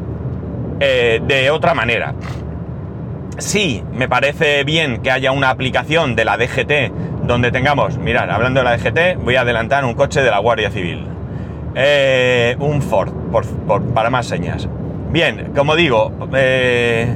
eh, 0.80 1.22
de 1.26 1.50
otra 1.50 1.74
manera. 1.74 2.14
Sí, 3.38 3.84
me 3.94 4.10
parece 4.10 4.64
bien 4.64 5.02
que 5.02 5.12
haya 5.12 5.32
una 5.32 5.50
aplicación 5.50 6.16
de 6.16 6.26
la 6.26 6.38
DGT 6.38 7.17
donde 7.28 7.52
tengamos, 7.52 7.98
mirad, 7.98 8.30
hablando 8.30 8.62
de 8.62 8.64
la 8.64 8.78
DGT, 8.78 9.24
voy 9.24 9.36
a 9.36 9.42
adelantar 9.42 9.84
un 9.86 9.94
coche 9.94 10.22
de 10.22 10.32
la 10.32 10.40
Guardia 10.40 10.72
Civil. 10.72 11.06
Eh, 11.76 12.56
un 12.60 12.82
Ford, 12.82 13.12
para 13.94 14.10
más 14.10 14.26
señas. 14.26 14.68
Bien, 15.12 15.52
como 15.56 15.76
digo, 15.76 16.12
eh, 16.34 17.14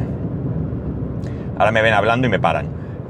ahora 1.57 1.71
me 1.71 1.81
ven 1.81 1.93
hablando 1.93 2.27
y 2.27 2.29
me 2.29 2.39
paran. 2.39 2.67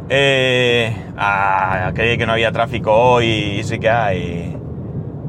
Eh, 0.09 0.95
ah, 1.17 1.91
creí 1.93 2.17
que 2.17 2.25
no 2.25 2.33
había 2.33 2.51
tráfico 2.51 2.93
hoy 2.93 3.25
y 3.25 3.63
sí 3.63 3.79
que 3.79 3.89
hay. 3.89 4.57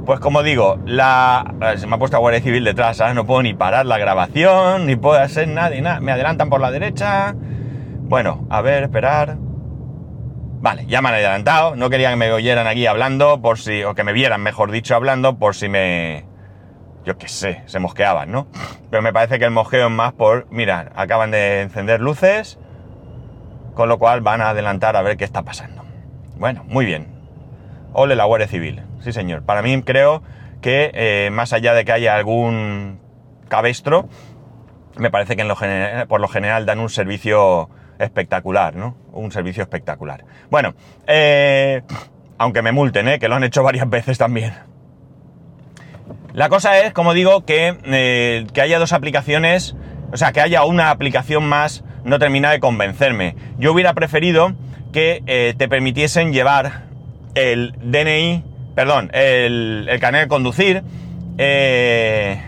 Pues 0.05 0.21
como 0.21 0.43
digo, 0.43 0.79
la, 0.85 1.55
se 1.77 1.87
me 1.87 1.95
ha 1.95 1.99
puesto 1.99 2.17
la 2.17 2.21
Guardia 2.21 2.41
Civil 2.43 2.65
detrás, 2.65 3.03
no 3.15 3.25
puedo 3.25 3.43
ni 3.43 3.55
parar 3.55 3.87
la 3.87 3.99
grabación, 3.99 4.87
ni 4.87 4.97
puedo 4.97 5.19
hacer 5.19 5.49
nada, 5.49 5.75
y 5.75 5.81
nada. 5.81 6.01
Me 6.01 6.13
adelantan 6.13 6.51
por 6.51 6.61
la 6.61 6.71
derecha. 6.71 7.35
Bueno, 7.35 8.47
a 8.51 8.61
ver, 8.61 8.85
esperar. 8.85 9.39
Vale, 10.63 10.87
ya 10.87 11.03
me 11.03 11.09
han 11.09 11.17
adelantado, 11.17 11.75
no 11.75 11.91
quería 11.91 12.11
que 12.11 12.17
me 12.17 12.31
oyeran 12.31 12.69
aquí 12.69 12.87
hablando, 12.87 13.43
por 13.43 13.59
si, 13.59 13.83
o 13.83 13.97
que 13.97 14.05
me 14.05 14.13
vieran, 14.13 14.41
mejor 14.43 14.71
dicho, 14.71 14.95
hablando, 14.95 15.37
por 15.37 15.57
si 15.57 15.69
me, 15.69 16.25
yo 17.05 17.19
qué 17.19 17.27
sé, 17.27 17.63
se 17.67 17.81
mosqueaban, 17.81 18.31
¿no? 18.31 18.47
Pero 18.89 19.03
me 19.03 19.13
parece 19.13 19.41
que 19.41 19.45
el 19.45 19.51
mosqueo 19.51 19.89
es 19.89 19.93
más 19.93 20.13
por, 20.13 20.47
mira, 20.53 20.93
acaban 20.95 21.33
de 21.33 21.63
encender 21.63 22.01
luces, 22.01 22.61
con 23.75 23.89
lo 23.89 23.99
cual 23.99 24.21
van 24.21 24.41
a 24.41 24.51
adelantar 24.51 24.95
a 24.95 25.03
ver 25.03 25.17
qué 25.17 25.25
está 25.25 25.43
pasando. 25.43 25.85
Bueno, 26.37 26.63
muy 26.69 26.85
bien. 26.85 27.09
Ole 27.93 28.15
la 28.15 28.25
Guardia 28.25 28.47
Civil, 28.47 28.83
sí 29.01 29.13
señor. 29.13 29.43
Para 29.43 29.63
mí 29.63 29.83
creo 29.83 30.23
que 30.61 30.93
eh, 30.95 31.31
más 31.33 31.53
allá 31.53 31.75
de 31.75 31.85
que 31.85 31.91
haya 31.91 32.15
algún 32.15 33.01
cabestro, 33.49 34.09
me 34.97 35.11
parece 35.11 35.35
que 35.35 35.43
en 35.43 35.49
lo 35.49 35.57
por 36.07 36.21
lo 36.21 36.29
general 36.29 36.67
dan 36.67 36.79
un 36.79 36.89
servicio 36.89 37.69
espectacular, 38.03 38.75
¿no? 38.77 38.97
Un 39.13 39.33
servicio 39.33 39.63
espectacular. 39.63 40.25
Bueno, 40.51 40.75
eh, 41.07 41.83
aunque 42.39 42.63
me 42.63 42.73
multen, 42.73 43.09
¿eh? 43.09 43.19
Que 43.19 43.29
lo 43.29 43.37
han 43.37 43.45
hecho 43.45 43.63
varias 43.63 43.89
veces 43.89 44.19
también. 44.19 44.53
La 46.35 46.49
cosa 46.49 46.79
es, 46.81 46.93
como 46.93 47.15
digo, 47.15 47.45
que, 47.45 47.77
eh, 47.85 48.47
que 48.53 48.61
haya 48.61 48.79
dos 48.79 48.93
aplicaciones, 48.93 49.77
o 50.13 50.17
sea, 50.17 50.33
que 50.33 50.41
haya 50.41 50.65
una 50.65 50.91
aplicación 50.91 51.47
más, 51.47 51.85
no 52.05 52.19
termina 52.19 52.51
de 52.51 52.61
convencerme. 52.61 53.37
Yo 53.59 53.73
hubiera 53.73 53.93
preferido 53.95 54.55
que 54.93 55.23
eh, 55.27 55.55
te 55.57 55.69
permitiesen 55.69 56.33
llevar 56.33 56.85
el 57.35 57.75
DNI, 57.83 58.45
perdón, 58.75 59.11
el, 59.13 59.89
el 59.91 60.01
de 60.01 60.29
conducir, 60.29 60.83
eh, 61.39 62.41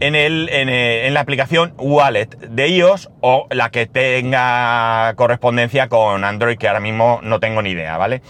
en, 0.00 0.14
el, 0.14 0.48
eh, 0.50 1.06
en, 1.06 1.14
la 1.14 1.20
aplicación 1.20 1.74
Wallet 1.76 2.28
de 2.28 2.68
iOS 2.68 3.10
o 3.20 3.46
la 3.50 3.70
que 3.70 3.86
tenga 3.86 5.12
correspondencia 5.16 5.88
con 5.88 6.24
Android, 6.24 6.56
que 6.56 6.68
ahora 6.68 6.80
mismo 6.80 7.20
no 7.22 7.40
tengo 7.40 7.62
ni 7.62 7.70
idea, 7.70 7.96
¿vale? 7.96 8.22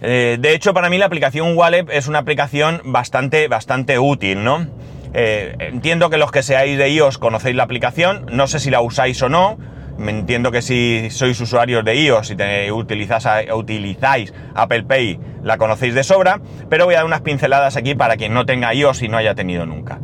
Eh, 0.00 0.36
de 0.38 0.54
hecho, 0.54 0.74
para 0.74 0.90
mí 0.90 0.98
la 0.98 1.06
aplicación 1.06 1.56
Wallet 1.56 1.86
es 1.90 2.06
una 2.08 2.20
aplicación 2.20 2.80
bastante, 2.84 3.48
bastante 3.48 3.98
útil, 3.98 4.44
¿no? 4.44 4.66
Eh, 5.14 5.56
entiendo 5.58 6.10
que 6.10 6.18
los 6.18 6.30
que 6.30 6.42
seáis 6.42 6.76
de 6.78 6.90
iOS 6.90 7.18
conocéis 7.18 7.56
la 7.56 7.62
aplicación, 7.62 8.26
no 8.30 8.46
sé 8.46 8.60
si 8.60 8.70
la 8.70 8.80
usáis 8.80 9.20
o 9.22 9.28
no, 9.28 9.58
me 9.98 10.12
entiendo 10.12 10.52
que 10.52 10.62
si 10.62 11.10
sois 11.10 11.38
usuarios 11.40 11.84
de 11.84 11.94
iOS 11.96 12.30
y 12.30 12.36
te, 12.36 12.72
utilizáis 12.72 14.32
Apple 14.54 14.84
Pay, 14.84 15.18
la 15.42 15.58
conocéis 15.58 15.94
de 15.94 16.04
sobra, 16.04 16.40
pero 16.70 16.84
voy 16.84 16.94
a 16.94 16.98
dar 16.98 17.06
unas 17.06 17.20
pinceladas 17.22 17.76
aquí 17.76 17.94
para 17.94 18.16
quien 18.16 18.32
no 18.32 18.46
tenga 18.46 18.72
iOS 18.72 19.02
y 19.02 19.08
no 19.08 19.16
haya 19.16 19.34
tenido 19.34 19.66
nunca. 19.66 19.98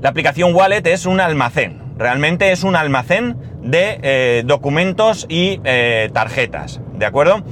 La 0.00 0.08
aplicación 0.08 0.54
Wallet 0.54 0.86
es 0.86 1.04
un 1.06 1.20
almacén, 1.20 1.80
realmente 1.98 2.50
es 2.50 2.64
un 2.64 2.74
almacén 2.74 3.36
de 3.62 4.00
eh, 4.02 4.42
documentos 4.46 5.26
y 5.28 5.60
eh, 5.64 6.08
tarjetas, 6.12 6.80
¿de 6.94 7.04
acuerdo? 7.04 7.42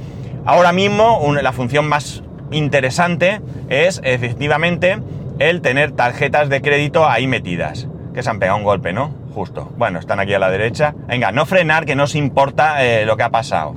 Ahora 0.45 0.71
mismo 0.71 1.21
la 1.41 1.51
función 1.51 1.87
más 1.87 2.23
interesante 2.51 3.41
es 3.69 4.01
efectivamente 4.03 4.97
el 5.39 5.61
tener 5.61 5.91
tarjetas 5.91 6.49
de 6.49 6.61
crédito 6.61 7.07
ahí 7.07 7.27
metidas, 7.27 7.87
que 8.13 8.23
se 8.23 8.29
han 8.29 8.39
pegado 8.39 8.57
un 8.57 8.63
golpe, 8.63 8.93
¿no? 8.93 9.26
Justo. 9.37 9.71
Bueno, 9.77 9.99
están 9.99 10.19
aquí 10.19 10.33
a 10.33 10.39
la 10.39 10.49
derecha. 10.49 10.95
Venga, 11.07 11.31
no 11.31 11.45
frenar, 11.45 11.85
que 11.85 11.95
no 11.95 12.05
os 12.05 12.15
importa 12.15 12.83
eh, 12.83 13.05
lo 13.05 13.17
que 13.17 13.21
ha 13.21 13.29
pasado. 13.29 13.75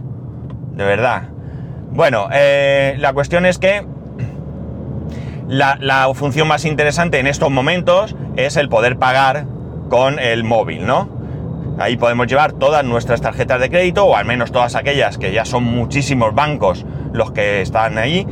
De 0.72 0.84
verdad. 0.86 1.24
Bueno, 1.90 2.28
eh, 2.32 2.94
la 2.98 3.12
cuestión 3.12 3.44
es 3.44 3.58
que 3.58 3.84
la, 5.48 5.76
la, 5.78 6.10
función 6.14 6.48
más 6.48 6.64
interesante 6.64 7.18
en 7.18 7.26
estos 7.26 7.50
momentos 7.50 8.16
es 8.36 8.56
el 8.56 8.70
poder 8.70 8.96
pagar 8.96 9.44
con 9.90 10.18
el 10.18 10.44
móvil, 10.44 10.86
¿no? 10.86 11.10
Ahí 11.78 11.98
podemos 11.98 12.26
llevar 12.26 12.52
todas 12.52 12.82
nuestras 12.82 13.20
tarjetas 13.20 13.60
de 13.60 13.68
crédito, 13.68 14.06
o 14.06 14.16
al 14.16 14.24
menos 14.24 14.52
todas 14.52 14.74
aquellas, 14.76 15.18
que 15.18 15.30
ya 15.30 15.44
son 15.44 15.64
muchísimos 15.64 16.34
bancos 16.34 16.86
los 17.12 17.32
que 17.32 17.60
están 17.60 17.98
ahí, 17.98 18.26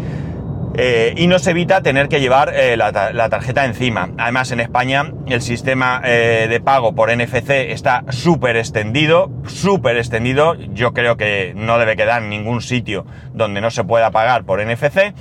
eh, 0.80 1.12
y 1.16 1.26
nos 1.26 1.44
evita 1.49 1.82
tener 1.82 2.08
que 2.08 2.20
llevar 2.20 2.54
eh, 2.54 2.76
la, 2.76 2.92
tarjeta 3.28 3.64
encima. 3.64 4.11
Además, 4.16 4.52
en 4.52 4.61
España 4.61 5.12
el 5.26 5.42
sistema 5.42 6.00
eh, 6.04 6.47
de 6.49 6.61
pago 6.61 6.94
por 6.94 7.11
NFC 7.11 7.50
está 7.50 8.04
súper 8.11 8.56
extendido, 8.56 9.28
súper 9.49 9.97
extendido. 9.97 10.54
Yo 10.54 10.94
creo 10.94 11.16
que 11.16 11.52
no 11.56 11.78
debe 11.78 11.97
quedar 11.97 12.23
ningún 12.23 12.62
sitio 12.62 13.06
donde 13.35 13.61
no 13.61 13.73
se 13.73 13.82
pueda 13.82 14.12
pagar 14.12 14.44
por 14.44 14.64
NFC. 14.64 15.14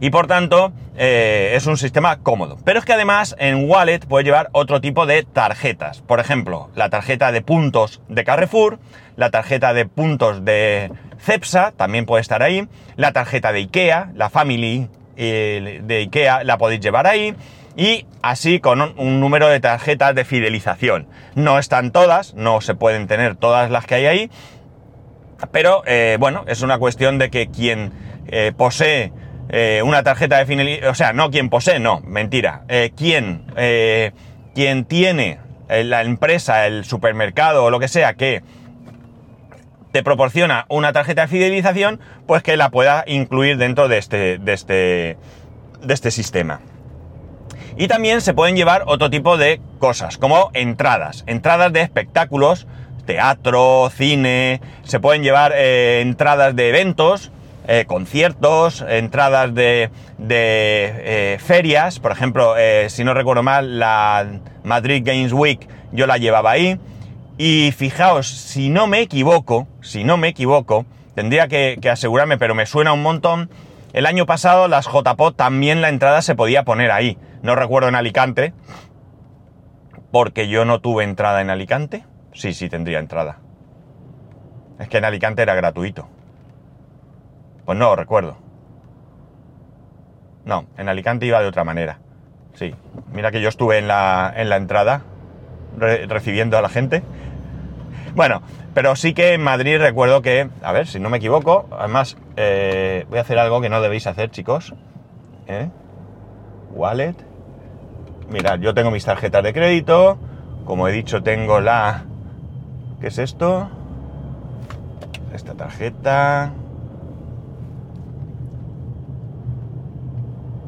Y 0.00 0.10
por 0.10 0.26
tanto, 0.26 0.72
es 0.96 1.66
un 1.66 1.76
sistema 1.76 2.18
cómodo. 2.18 2.58
Pero 2.64 2.80
es 2.80 2.84
que 2.84 2.94
además 2.94 3.36
en 3.38 3.70
Wallet 3.70 4.00
puede 4.00 4.24
llevar 4.24 4.48
otro 4.52 4.80
tipo 4.80 5.06
de 5.06 5.22
tarjetas. 5.22 6.00
Por 6.00 6.18
ejemplo, 6.18 6.70
la 6.74 6.88
tarjeta 6.88 7.30
de 7.30 7.42
puntos 7.42 8.00
de 8.08 8.24
Carrefour, 8.24 8.80
la 9.16 9.30
tarjeta 9.30 9.72
de 9.72 9.86
puntos 9.86 10.44
de 10.44 10.90
CEPSA 11.20 11.72
también 11.72 12.06
puede 12.06 12.22
estar 12.22 12.42
ahí. 12.42 12.68
La 12.96 13.12
tarjeta 13.12 13.52
de 13.52 13.60
IKEA, 13.60 14.10
la 14.14 14.30
Family 14.30 14.88
eh, 15.16 15.80
de 15.82 15.96
IKEA, 15.98 16.44
la 16.44 16.58
podéis 16.58 16.80
llevar 16.80 17.06
ahí. 17.06 17.34
Y 17.76 18.06
así 18.22 18.60
con 18.60 18.80
un, 18.80 19.20
número 19.20 19.48
de 19.48 19.60
tarjetas 19.60 20.14
de 20.14 20.24
fidelización. 20.24 21.06
No 21.34 21.58
están 21.58 21.92
todas, 21.92 22.34
no 22.34 22.60
se 22.60 22.74
pueden 22.74 23.06
tener 23.06 23.36
todas 23.36 23.70
las 23.70 23.86
que 23.86 23.96
hay 23.96 24.06
ahí. 24.06 24.30
Pero 25.52 25.82
eh, 25.86 26.16
bueno, 26.20 26.44
es 26.48 26.62
una 26.62 26.78
cuestión 26.78 27.18
de 27.18 27.30
que 27.30 27.48
quien 27.48 27.92
eh, 28.28 28.52
posee 28.56 29.12
una 29.82 30.04
tarjeta 30.04 30.38
de 30.38 30.46
fidelización, 30.46 30.90
o 30.92 30.94
sea, 30.94 31.12
no 31.12 31.32
quien 31.32 31.48
posee, 31.48 31.80
no, 31.80 32.02
mentira. 32.02 32.62
quien, 32.94 33.46
quien 34.54 34.84
tiene 34.84 35.40
la 35.68 36.02
empresa, 36.02 36.68
el 36.68 36.84
supermercado 36.84 37.64
o 37.64 37.70
lo 37.70 37.80
que 37.80 37.88
sea 37.88 38.14
que 38.14 38.44
te 39.92 40.02
proporciona 40.02 40.66
una 40.68 40.92
tarjeta 40.92 41.22
de 41.22 41.28
fidelización, 41.28 42.00
pues 42.26 42.42
que 42.42 42.56
la 42.56 42.70
pueda 42.70 43.04
incluir 43.06 43.56
dentro 43.56 43.88
de 43.88 43.98
este, 43.98 44.38
de 44.38 44.52
este, 44.52 45.16
de 45.82 45.94
este 45.94 46.10
sistema. 46.10 46.60
Y 47.76 47.88
también 47.88 48.20
se 48.20 48.34
pueden 48.34 48.56
llevar 48.56 48.84
otro 48.86 49.10
tipo 49.10 49.36
de 49.36 49.60
cosas, 49.78 50.18
como 50.18 50.50
entradas, 50.54 51.24
entradas 51.26 51.72
de 51.72 51.80
espectáculos, 51.80 52.66
teatro, 53.06 53.90
cine, 53.94 54.60
se 54.82 55.00
pueden 55.00 55.22
llevar 55.22 55.52
eh, 55.56 56.00
entradas 56.00 56.54
de 56.54 56.68
eventos, 56.68 57.32
eh, 57.66 57.84
conciertos, 57.86 58.84
entradas 58.88 59.54
de, 59.54 59.90
de 60.18 60.92
eh, 60.98 61.38
ferias, 61.40 62.00
por 62.00 62.12
ejemplo, 62.12 62.54
si 62.88 63.04
no 63.04 63.14
recuerdo 63.14 63.42
mal, 63.42 63.78
la 63.78 64.26
Madrid 64.64 65.02
Games 65.04 65.32
Week 65.32 65.66
yo 65.92 66.06
la 66.06 66.18
llevaba 66.18 66.50
ahí, 66.52 66.78
y 67.42 67.72
fijaos, 67.72 68.28
si 68.28 68.68
no 68.68 68.86
me 68.86 69.00
equivoco, 69.00 69.66
si 69.80 70.04
no 70.04 70.18
me 70.18 70.28
equivoco, 70.28 70.84
tendría 71.14 71.48
que, 71.48 71.80
asegurarme, 71.90 72.36
pero 72.36 72.54
me 72.54 72.66
suena 72.66 72.92
un 72.92 73.02
montón. 73.02 73.48
El 73.94 74.04
año 74.04 74.26
pasado 74.26 74.68
las 74.68 74.86
JPOT 74.86 75.36
también 75.36 75.80
la 75.80 75.88
entrada 75.88 76.20
se 76.20 76.34
podía 76.34 76.64
poner 76.64 76.90
ahí. 76.90 77.16
No 77.40 77.56
recuerdo 77.56 77.88
en 77.88 77.94
Alicante, 77.94 78.52
porque 80.12 80.48
yo 80.48 80.66
no 80.66 80.82
tuve 80.82 81.02
entrada 81.02 81.40
en 81.40 81.48
Alicante. 81.48 82.04
Sí, 82.34 82.52
sí 82.52 82.68
tendría 82.68 82.98
entrada. 82.98 83.38
Es 84.78 84.90
que 84.90 84.98
en 84.98 85.06
Alicante 85.06 85.40
era 85.40 85.54
gratuito. 85.54 86.10
Pues 87.64 87.78
no 87.78 87.96
recuerdo. 87.96 88.36
No, 90.44 90.66
en 90.76 90.90
Alicante 90.90 91.24
iba 91.24 91.40
de 91.40 91.48
otra 91.48 91.64
manera. 91.64 92.00
Sí, 92.52 92.74
mira 93.14 93.30
que 93.30 93.40
yo 93.40 93.48
estuve 93.48 93.78
en 93.78 93.88
la, 93.88 94.30
en 94.36 94.50
la 94.50 94.56
entrada 94.56 95.04
recibiendo 95.78 96.58
a 96.58 96.62
la 96.62 96.68
gente 96.68 97.02
bueno, 98.14 98.42
pero 98.74 98.96
sí 98.96 99.14
que 99.14 99.34
en 99.34 99.42
Madrid 99.42 99.78
recuerdo 99.78 100.22
que, 100.22 100.48
a 100.62 100.72
ver, 100.72 100.86
si 100.86 101.00
no 101.00 101.10
me 101.10 101.18
equivoco, 101.18 101.68
además 101.70 102.16
eh, 102.36 103.06
voy 103.08 103.18
a 103.18 103.22
hacer 103.22 103.38
algo 103.38 103.60
que 103.60 103.68
no 103.68 103.80
debéis 103.80 104.06
hacer, 104.06 104.30
chicos. 104.30 104.74
¿Eh? 105.46 105.68
Wallet. 106.72 107.14
Mirad, 108.30 108.60
yo 108.60 108.74
tengo 108.74 108.90
mis 108.90 109.04
tarjetas 109.04 109.42
de 109.42 109.52
crédito. 109.52 110.18
Como 110.64 110.86
he 110.86 110.92
dicho, 110.92 111.22
tengo 111.22 111.60
la... 111.60 112.04
¿Qué 113.00 113.08
es 113.08 113.18
esto? 113.18 113.68
Esta 115.34 115.54
tarjeta. 115.54 116.52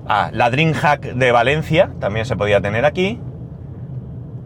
Ah, 0.08 0.30
la 0.32 0.50
DreamHack 0.50 1.14
de 1.14 1.30
Valencia 1.30 1.90
también 2.00 2.26
se 2.26 2.36
podía 2.36 2.60
tener 2.60 2.84
aquí 2.84 3.20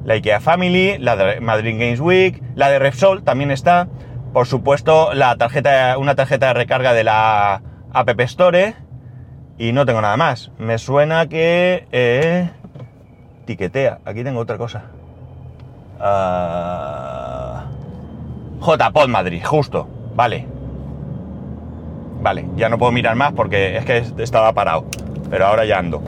la 0.07 0.15
IKEA 0.15 0.41
Family, 0.41 0.99
la 0.99 1.17
de 1.17 1.41
Madrid 1.41 1.77
Games 1.77 1.99
Week, 1.99 2.41
la 2.55 2.71
de 2.71 2.79
Repsol 2.79 3.25
también 3.25 3.51
está. 3.51 3.89
Por 4.33 4.47
supuesto, 4.47 5.13
la 5.15 5.37
tarjeta, 5.37 5.99
una 5.99 6.15
tarjeta 6.15 6.47
de 6.47 6.55
recarga 6.55 6.93
de 6.93 7.03
la 7.03 7.61
App 7.93 8.21
Store. 8.21 8.77
Y 9.59 9.73
no 9.73 9.85
tengo 9.85 10.01
nada 10.01 10.17
más. 10.17 10.53
Me 10.59 10.79
suena 10.79 11.27
que... 11.27 11.89
Eh, 11.91 12.49
tiquetea. 13.47 13.99
Aquí 14.05 14.23
tengo 14.23 14.39
otra 14.39 14.57
cosa. 14.59 14.85
Uh, 15.99 17.63
JPod 18.65 19.09
Madrid, 19.09 19.43
justo. 19.45 19.89
Vale. 20.15 20.47
Vale, 22.21 22.47
ya 22.55 22.69
no 22.69 22.79
puedo 22.79 22.93
mirar 22.93 23.17
más 23.17 23.33
porque 23.33 23.77
es 23.77 23.85
que 23.85 24.05
estaba 24.23 24.53
parado. 24.53 24.85
Pero 25.31 25.47
ahora 25.47 25.65
ya 25.65 25.81
ando. 25.81 26.01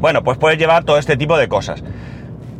Bueno, 0.00 0.24
pues 0.24 0.38
puedes 0.38 0.58
llevar 0.58 0.84
todo 0.84 0.96
este 0.96 1.18
tipo 1.18 1.36
de 1.36 1.46
cosas 1.46 1.84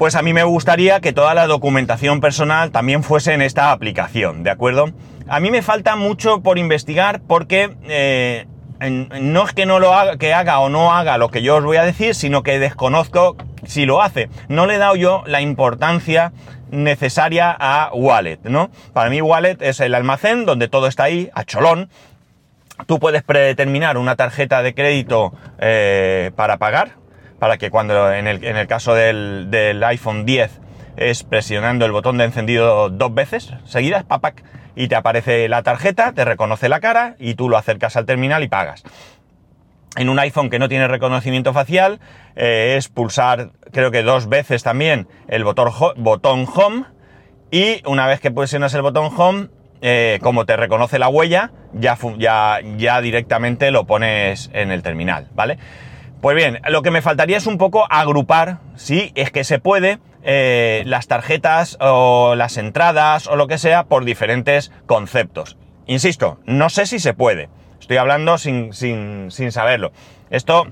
pues 0.01 0.15
a 0.15 0.23
mí 0.23 0.33
me 0.33 0.45
gustaría 0.45 1.03
que 1.03 1.13
toda 1.13 1.35
la 1.35 1.47
documentación 1.47 2.23
personal 2.23 2.71
también 2.71 3.03
fuese 3.03 3.35
en 3.35 3.43
esta 3.43 3.71
aplicación, 3.71 4.43
¿de 4.43 4.49
acuerdo? 4.49 4.93
A 5.29 5.41
mí 5.41 5.51
me 5.51 5.61
falta 5.61 5.95
mucho 5.95 6.41
por 6.41 6.57
investigar 6.57 7.21
porque 7.21 7.77
eh, 7.83 8.47
no 8.81 9.45
es 9.45 9.53
que 9.53 9.67
no 9.67 9.79
lo 9.79 9.93
haga, 9.93 10.17
que 10.17 10.33
haga 10.33 10.61
o 10.61 10.71
no 10.71 10.95
haga 10.95 11.19
lo 11.19 11.29
que 11.29 11.43
yo 11.43 11.57
os 11.57 11.65
voy 11.65 11.77
a 11.77 11.85
decir, 11.85 12.15
sino 12.15 12.43
que 12.43 12.59
desconozco 12.59 13.37
si 13.67 13.85
lo 13.85 14.01
hace. 14.01 14.31
No 14.49 14.65
le 14.65 14.77
he 14.77 14.79
dado 14.79 14.97
yo 14.97 15.23
la 15.27 15.43
importancia 15.43 16.33
necesaria 16.71 17.55
a 17.61 17.91
Wallet, 17.93 18.39
¿no? 18.45 18.71
Para 18.95 19.11
mí 19.11 19.21
Wallet 19.21 19.59
es 19.61 19.81
el 19.81 19.95
almacén 19.95 20.47
donde 20.47 20.69
todo 20.69 20.87
está 20.87 21.05
ahí, 21.05 21.29
a 21.35 21.45
cholón. 21.45 21.91
Tú 22.87 23.01
puedes 23.01 23.23
predeterminar 23.23 23.99
una 23.99 24.17
tarjeta 24.17 24.63
de 24.63 24.73
crédito 24.73 25.35
eh, 25.59 26.31
para 26.37 26.57
pagar, 26.57 26.93
para 27.41 27.57
que 27.59 27.71
cuando 27.71 28.13
en 28.13 28.27
el, 28.29 28.67
caso 28.69 28.95
del, 28.95 29.83
iPhone 29.83 30.27
10 30.27 30.61
es 30.97 31.25
presionando 31.25 31.87
el 31.87 31.91
botón 31.91 32.19
de 32.19 32.25
encendido 32.25 32.91
dos 32.91 33.15
veces 33.15 33.55
seguidas, 33.65 34.05
papac, 34.05 34.45
y 34.77 34.89
te 34.89 34.95
aparece 34.95 35.49
la 35.49 35.63
tarjeta, 35.63 36.13
te 36.13 36.25
reconoce 36.25 36.69
la 36.69 36.81
cara 36.81 37.17
y 37.19 37.35
tú 37.35 37.49
lo 37.49 37.57
acercas 37.57 37.97
al 37.97 38.05
terminal 38.05 38.45
y 38.45 38.49
pagas. 38.49 38.85
En 39.97 40.09
un 40.09 40.19
iPhone 40.19 40.51
que 40.51 40.59
no 40.59 40.69
tiene 40.69 40.87
reconocimiento 40.87 41.53
facial 41.53 41.99
eh, 42.37 42.75
es 42.77 42.89
pulsar 42.89 43.51
creo 43.73 43.91
que 43.91 44.03
dos 44.03 44.29
veces 44.29 44.63
también 44.63 45.09
el 45.27 45.43
botón, 45.43 45.73
botón 45.97 46.47
Home 46.55 46.85
y 47.51 47.83
una 47.87 48.07
vez 48.07 48.21
que 48.21 48.31
presionas 48.31 48.75
el 48.75 48.83
botón 48.83 49.11
Home, 49.17 49.49
eh, 49.81 50.19
como 50.23 50.45
te 50.45 50.57
reconoce 50.57 50.99
la 50.99 51.09
huella, 51.09 51.53
ya, 51.73 51.97
ya, 52.19 52.61
ya 52.77 53.01
directamente 53.01 53.71
lo 53.71 53.87
pones 53.87 54.51
en 54.53 54.71
el 54.71 54.83
terminal, 54.83 55.29
¿vale? 55.35 55.59
Pues 56.21 56.37
bien, 56.37 56.61
lo 56.69 56.83
que 56.83 56.91
me 56.91 57.01
faltaría 57.01 57.39
es 57.39 57.47
un 57.47 57.57
poco 57.57 57.87
agrupar, 57.89 58.59
si 58.77 59.11
es 59.15 59.31
que 59.31 59.43
se 59.43 59.59
puede, 59.59 60.01
eh, 60.23 60.83
las 60.85 61.09
tarjetas 61.09 61.79
o 61.81 62.35
las 62.37 62.59
entradas 62.59 63.27
o 63.27 63.37
lo 63.37 63.47
que 63.47 63.57
sea 63.57 63.85
por 63.85 64.05
diferentes 64.05 64.71
conceptos. 64.85 65.57
Insisto, 65.87 66.39
no 66.45 66.69
sé 66.69 66.85
si 66.85 66.99
se 66.99 67.15
puede. 67.15 67.49
Estoy 67.81 67.97
hablando 67.97 68.37
sin, 68.37 68.75
sin, 68.75 69.31
sin 69.31 69.51
saberlo. 69.51 69.93
Esto 70.29 70.67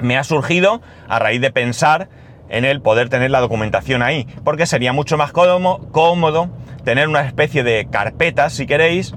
me 0.00 0.18
ha 0.18 0.24
surgido 0.24 0.82
a 1.08 1.20
raíz 1.20 1.40
de 1.40 1.52
pensar 1.52 2.08
en 2.48 2.64
el 2.64 2.82
poder 2.82 3.08
tener 3.08 3.30
la 3.30 3.40
documentación 3.40 4.02
ahí, 4.02 4.26
porque 4.42 4.66
sería 4.66 4.92
mucho 4.92 5.16
más 5.16 5.30
cómodo, 5.30 5.92
cómodo 5.92 6.50
tener 6.84 7.06
una 7.06 7.20
especie 7.20 7.62
de 7.62 7.86
carpetas, 7.88 8.52
si 8.52 8.66
queréis, 8.66 9.14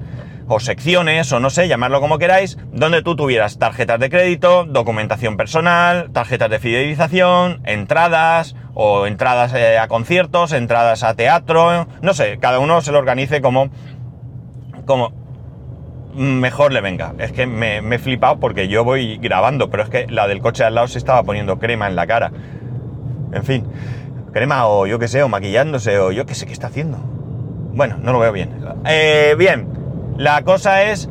o 0.48 0.60
secciones, 0.60 1.32
o 1.32 1.40
no 1.40 1.50
sé, 1.50 1.68
llamarlo 1.68 2.00
como 2.00 2.18
queráis, 2.18 2.58
donde 2.72 3.02
tú 3.02 3.16
tuvieras 3.16 3.58
tarjetas 3.58 3.98
de 3.98 4.10
crédito, 4.10 4.64
documentación 4.64 5.36
personal, 5.36 6.10
tarjetas 6.12 6.50
de 6.50 6.58
fidelización, 6.58 7.60
entradas, 7.64 8.54
o 8.74 9.06
entradas 9.06 9.54
eh, 9.54 9.78
a 9.78 9.88
conciertos, 9.88 10.52
entradas 10.52 11.02
a 11.02 11.14
teatro, 11.14 11.86
no 12.02 12.14
sé, 12.14 12.38
cada 12.38 12.58
uno 12.58 12.80
se 12.82 12.92
lo 12.92 12.98
organice 12.98 13.40
como, 13.40 13.70
como 14.84 15.12
mejor 16.14 16.72
le 16.72 16.80
venga. 16.80 17.14
Es 17.18 17.32
que 17.32 17.46
me, 17.46 17.78
he 17.78 17.98
flipado 17.98 18.40
porque 18.40 18.68
yo 18.68 18.84
voy 18.84 19.18
grabando, 19.18 19.70
pero 19.70 19.82
es 19.82 19.88
que 19.88 20.06
la 20.08 20.26
del 20.26 20.40
coche 20.40 20.64
al 20.64 20.74
lado 20.74 20.88
se 20.88 20.98
estaba 20.98 21.22
poniendo 21.22 21.58
crema 21.58 21.86
en 21.86 21.96
la 21.96 22.06
cara. 22.06 22.32
En 23.32 23.44
fin, 23.44 23.66
crema 24.32 24.66
o 24.66 24.86
yo 24.86 24.98
qué 24.98 25.08
sé, 25.08 25.22
o 25.22 25.28
maquillándose, 25.28 25.98
o 25.98 26.12
yo 26.12 26.26
qué 26.26 26.34
sé 26.34 26.46
qué 26.46 26.52
está 26.52 26.68
haciendo. 26.68 26.98
Bueno, 27.72 27.98
no 28.00 28.12
lo 28.12 28.18
veo 28.18 28.32
bien. 28.32 28.50
Eh, 28.86 29.34
bien, 29.38 29.68
la 30.16 30.42
cosa 30.42 30.82
es 30.84 31.08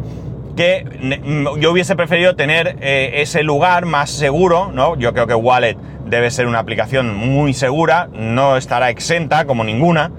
que 0.56 0.86
mm, 1.24 1.60
yo 1.60 1.72
hubiese 1.72 1.96
preferido 1.96 2.36
tener 2.36 2.78
eh, 2.82 3.22
ese 3.22 3.44
lugar 3.44 3.86
más 3.86 4.10
seguro, 4.10 4.72
¿no? 4.72 4.96
Yo 4.98 5.14
creo 5.14 5.28
que 5.28 5.36
Wallet 5.36 5.78
debe 6.06 6.32
ser 6.32 6.48
una 6.48 6.60
aplicación 6.60 7.16
muy 7.16 7.54
segura, 7.54 8.10
no 8.14 8.58
estará 8.58 8.90
exenta 8.90 9.46
como 9.46 9.64
ninguna, 9.64 10.12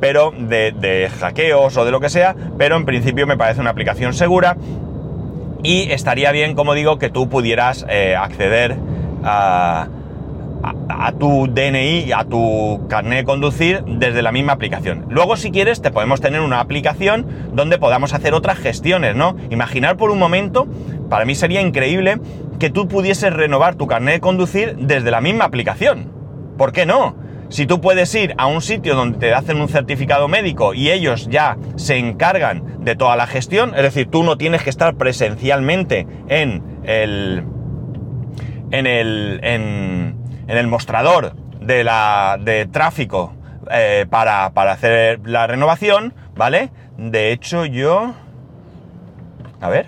pero 0.00 0.32
de, 0.36 1.10
hackeos 1.20 1.76
o 1.76 1.84
de 1.84 1.90
lo 1.90 2.00
que 2.00 2.08
sea, 2.08 2.34
pero 2.58 2.76
en 2.76 2.84
principio 2.84 3.26
me 3.26 3.36
parece 3.36 3.60
una 3.60 3.70
aplicación 3.70 4.14
segura 4.14 4.56
y 5.62 5.90
estaría 5.90 6.32
bien, 6.32 6.54
como 6.54 6.74
digo, 6.74 6.98
que 6.98 7.10
tú 7.10 7.28
pudieras 7.28 7.84
eh, 7.88 8.16
acceder 8.16 8.76
a 9.22 9.88
a, 10.62 11.12
tu 11.12 11.46
DNI, 11.46 12.12
a 12.12 12.24
tu 12.24 12.86
carnet 12.88 13.20
de 13.20 13.24
conducir 13.24 13.82
desde 13.86 14.22
la 14.22 14.32
misma 14.32 14.52
aplicación. 14.52 15.06
Luego, 15.08 15.36
si 15.36 15.50
quieres, 15.50 15.82
te 15.82 15.90
podemos 15.90 16.20
tener 16.20 16.40
una 16.40 16.60
aplicación 16.60 17.26
donde 17.52 17.78
podamos 17.78 18.12
hacer 18.12 18.34
otras 18.34 18.58
gestiones, 18.58 19.16
¿no? 19.16 19.36
Imaginar 19.50 19.96
por 19.96 20.10
un 20.10 20.18
momento, 20.18 20.66
para 21.08 21.24
mí 21.24 21.34
sería 21.34 21.60
increíble 21.60 22.20
que 22.58 22.70
tú 22.70 22.88
pudieses 22.88 23.32
renovar 23.32 23.74
tu 23.74 23.86
carnet 23.86 24.14
de 24.14 24.20
conducir 24.20 24.76
desde 24.76 25.10
la 25.10 25.20
misma 25.20 25.44
aplicación. 25.44 26.12
¿Por 26.58 26.72
qué 26.72 26.84
no? 26.84 27.16
Si 27.48 27.66
tú 27.66 27.80
puedes 27.80 28.14
ir 28.14 28.34
a 28.38 28.46
un 28.46 28.62
sitio 28.62 28.94
donde 28.94 29.18
te 29.18 29.34
hacen 29.34 29.60
un 29.60 29.68
certificado 29.68 30.28
médico 30.28 30.72
y 30.72 30.90
ellos 30.90 31.26
ya 31.28 31.56
se 31.74 31.98
encargan 31.98 32.84
de 32.84 32.94
toda 32.94 33.16
la 33.16 33.26
gestión, 33.26 33.74
es 33.74 33.82
decir, 33.82 34.08
tú 34.08 34.22
no 34.22 34.38
tienes 34.38 34.62
que 34.62 34.70
estar 34.70 34.94
presencialmente 34.94 36.06
en 36.28 36.62
el 36.84 37.44
en 38.70 38.86
el 38.86 39.40
en, 39.42 40.19
en 40.50 40.58
el 40.58 40.66
mostrador 40.66 41.32
de, 41.60 41.84
la, 41.84 42.36
de 42.40 42.66
tráfico 42.66 43.32
eh, 43.70 44.04
para, 44.10 44.46
hacer 44.46 45.20
la 45.24 45.46
renovación, 45.46 46.12
¿vale? 46.34 46.70
De 46.98 47.30
hecho, 47.30 47.64
yo... 47.66 48.14
A 49.60 49.68
ver. 49.68 49.86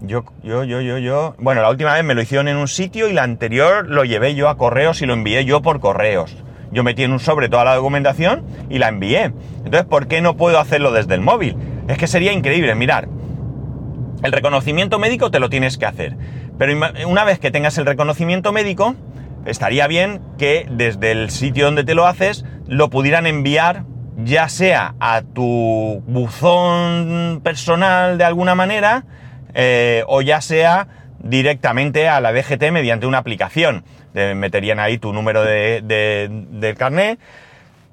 Yo, 0.00 0.22
yo, 0.42 0.64
yo, 0.64 0.82
yo, 0.82 0.98
yo... 0.98 1.34
Bueno, 1.38 1.62
la 1.62 1.70
última 1.70 1.94
vez 1.94 2.04
me 2.04 2.14
lo 2.14 2.20
hicieron 2.20 2.46
en 2.48 2.58
un 2.58 2.68
sitio 2.68 3.08
y 3.08 3.14
la 3.14 3.22
anterior 3.22 3.88
lo 3.88 4.04
llevé 4.04 4.34
yo 4.34 4.50
a 4.50 4.58
correos 4.58 5.00
y 5.00 5.06
lo 5.06 5.14
envié 5.14 5.46
yo 5.46 5.62
por 5.62 5.80
correos. 5.80 6.36
Yo 6.70 6.84
metí 6.84 7.04
en 7.04 7.12
un 7.12 7.18
sobre 7.18 7.48
toda 7.48 7.64
la 7.64 7.74
documentación 7.74 8.44
y 8.68 8.76
la 8.76 8.88
envié. 8.88 9.32
Entonces, 9.64 9.84
¿por 9.84 10.08
qué 10.08 10.20
no 10.20 10.36
puedo 10.36 10.58
hacerlo 10.58 10.92
desde 10.92 11.14
el 11.14 11.22
móvil? 11.22 11.56
Es 11.88 11.96
que 11.96 12.06
sería 12.06 12.34
increíble, 12.34 12.74
mirar. 12.74 13.08
El 14.22 14.32
reconocimiento 14.32 14.98
médico 14.98 15.30
te 15.30 15.40
lo 15.40 15.48
tienes 15.48 15.78
que 15.78 15.86
hacer. 15.86 16.16
Pero 16.58 16.74
una 17.06 17.24
vez 17.24 17.38
que 17.38 17.50
tengas 17.50 17.78
el 17.78 17.86
reconocimiento 17.86 18.52
médico, 18.52 18.96
estaría 19.46 19.86
bien 19.86 20.20
que 20.38 20.66
desde 20.70 21.12
el 21.12 21.30
sitio 21.30 21.66
donde 21.66 21.84
te 21.84 21.94
lo 21.94 22.06
haces 22.06 22.44
lo 22.66 22.90
pudieran 22.90 23.26
enviar 23.26 23.84
ya 24.16 24.48
sea 24.48 24.94
a 25.00 25.22
tu 25.22 26.02
buzón 26.06 27.40
personal 27.42 28.18
de 28.18 28.24
alguna 28.24 28.54
manera 28.54 29.04
eh, 29.54 30.04
o 30.06 30.22
ya 30.22 30.40
sea 30.40 30.88
directamente 31.18 32.08
a 32.08 32.20
la 32.20 32.32
DGT 32.32 32.70
mediante 32.70 33.06
una 33.06 33.18
aplicación. 33.18 33.84
Te 34.12 34.34
meterían 34.34 34.78
ahí 34.78 34.98
tu 34.98 35.12
número 35.12 35.42
de, 35.42 35.82
del 36.50 36.76
carnet 36.76 37.18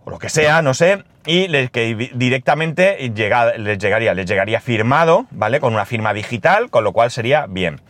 o 0.05 0.11
lo 0.11 0.19
que 0.19 0.29
sea, 0.29 0.61
no 0.61 0.73
sé, 0.73 1.03
y 1.25 1.47
que 1.69 2.11
directamente 2.13 2.97
les 2.99 3.77
llegaría, 3.79 4.13
les 4.13 4.27
llegaría 4.27 4.61
firmado, 4.61 5.25
¿vale? 5.31 5.59
Con 5.59 5.73
una 5.73 5.85
firma 5.85 6.13
digital, 6.13 6.69
con 6.69 6.83
lo 6.83 6.93
cual 6.93 7.09
sería 7.09 7.47
bien. 7.47 7.81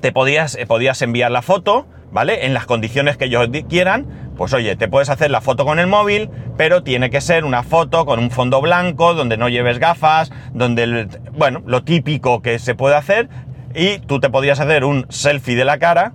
Te 0.00 0.12
podías, 0.12 0.54
eh, 0.56 0.66
podías 0.66 1.00
enviar 1.00 1.30
la 1.30 1.40
foto, 1.40 1.86
¿vale? 2.16 2.46
En 2.46 2.54
las 2.54 2.64
condiciones 2.64 3.18
que 3.18 3.26
ellos 3.26 3.46
quieran, 3.68 4.06
pues 4.38 4.54
oye, 4.54 4.74
te 4.74 4.88
puedes 4.88 5.10
hacer 5.10 5.30
la 5.30 5.42
foto 5.42 5.66
con 5.66 5.78
el 5.78 5.86
móvil, 5.86 6.30
pero 6.56 6.82
tiene 6.82 7.10
que 7.10 7.20
ser 7.20 7.44
una 7.44 7.62
foto 7.62 8.06
con 8.06 8.18
un 8.18 8.30
fondo 8.30 8.62
blanco, 8.62 9.12
donde 9.12 9.36
no 9.36 9.50
lleves 9.50 9.78
gafas, 9.78 10.32
donde, 10.54 11.08
bueno, 11.36 11.62
lo 11.66 11.84
típico 11.84 12.40
que 12.40 12.58
se 12.58 12.74
puede 12.74 12.96
hacer, 12.96 13.28
y 13.74 13.98
tú 13.98 14.18
te 14.18 14.30
podrías 14.30 14.60
hacer 14.60 14.84
un 14.84 15.04
selfie 15.10 15.56
de 15.56 15.66
la 15.66 15.76
cara, 15.76 16.14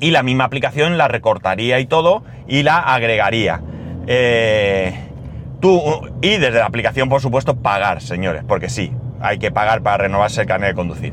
y 0.00 0.10
la 0.10 0.22
misma 0.22 0.44
aplicación 0.44 0.96
la 0.96 1.06
recortaría 1.06 1.78
y 1.78 1.84
todo, 1.84 2.24
y 2.48 2.62
la 2.62 2.78
agregaría. 2.78 3.60
Eh, 4.06 4.94
tú, 5.60 5.82
y 6.22 6.38
desde 6.38 6.60
la 6.60 6.64
aplicación, 6.64 7.10
por 7.10 7.20
supuesto, 7.20 7.56
pagar, 7.56 8.00
señores, 8.00 8.42
porque 8.48 8.70
sí, 8.70 8.90
hay 9.20 9.38
que 9.38 9.50
pagar 9.50 9.82
para 9.82 9.98
renovarse 9.98 10.40
el 10.40 10.46
carnet 10.46 10.70
de 10.70 10.74
conducir. 10.74 11.12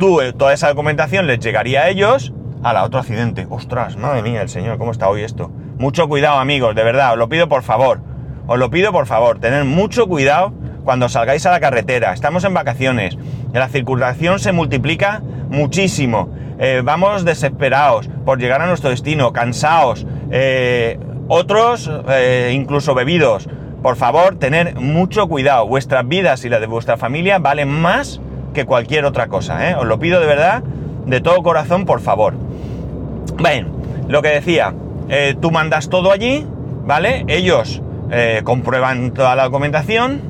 Tú, 0.00 0.20
eh, 0.20 0.32
toda 0.32 0.52
esa 0.52 0.66
documentación 0.66 1.28
les 1.28 1.38
llegaría 1.38 1.82
a 1.82 1.88
ellos, 1.88 2.32
la 2.62 2.84
otro 2.84 3.00
accidente. 3.00 3.46
Ostras, 3.50 3.96
madre 3.96 4.22
mía, 4.22 4.42
el 4.42 4.48
señor, 4.48 4.78
¿cómo 4.78 4.92
está 4.92 5.08
hoy 5.08 5.22
esto? 5.22 5.50
Mucho 5.78 6.08
cuidado, 6.08 6.38
amigos, 6.38 6.74
de 6.74 6.84
verdad, 6.84 7.12
os 7.12 7.18
lo 7.18 7.28
pido 7.28 7.48
por 7.48 7.62
favor. 7.62 8.00
Os 8.46 8.58
lo 8.58 8.70
pido 8.70 8.92
por 8.92 9.06
favor, 9.06 9.38
tener 9.38 9.64
mucho 9.64 10.06
cuidado 10.06 10.52
cuando 10.84 11.08
salgáis 11.08 11.46
a 11.46 11.50
la 11.50 11.60
carretera. 11.60 12.12
Estamos 12.12 12.44
en 12.44 12.54
vacaciones. 12.54 13.16
La 13.52 13.68
circulación 13.68 14.38
se 14.38 14.52
multiplica 14.52 15.22
muchísimo. 15.48 16.30
Eh, 16.58 16.82
vamos 16.84 17.24
desesperados 17.24 18.08
por 18.24 18.38
llegar 18.38 18.60
a 18.60 18.66
nuestro 18.66 18.90
destino, 18.90 19.32
cansados. 19.32 20.06
Eh, 20.30 20.98
otros 21.28 21.90
eh, 22.08 22.52
incluso 22.54 22.94
bebidos. 22.94 23.48
Por 23.82 23.96
favor, 23.96 24.36
tener 24.36 24.74
mucho 24.74 25.26
cuidado. 25.28 25.66
Vuestras 25.66 26.06
vidas 26.06 26.44
y 26.44 26.50
las 26.50 26.60
de 26.60 26.66
vuestra 26.66 26.98
familia 26.98 27.38
valen 27.38 27.68
más 27.68 28.20
que 28.52 28.66
cualquier 28.66 29.04
otra 29.04 29.28
cosa. 29.28 29.78
Os 29.78 29.86
lo 29.86 29.98
pido 29.98 30.20
de 30.20 30.26
verdad, 30.26 30.62
de 31.06 31.20
todo 31.20 31.42
corazón, 31.42 31.86
por 31.86 32.00
favor. 32.00 32.34
Bien, 33.42 33.68
lo 34.06 34.20
que 34.20 34.28
decía, 34.28 34.74
eh, 35.08 35.34
tú 35.40 35.50
mandas 35.50 35.88
todo 35.88 36.12
allí, 36.12 36.46
¿vale? 36.84 37.24
Ellos 37.26 37.80
eh, 38.10 38.42
comprueban 38.44 39.12
toda 39.12 39.34
la 39.34 39.44
documentación, 39.44 40.20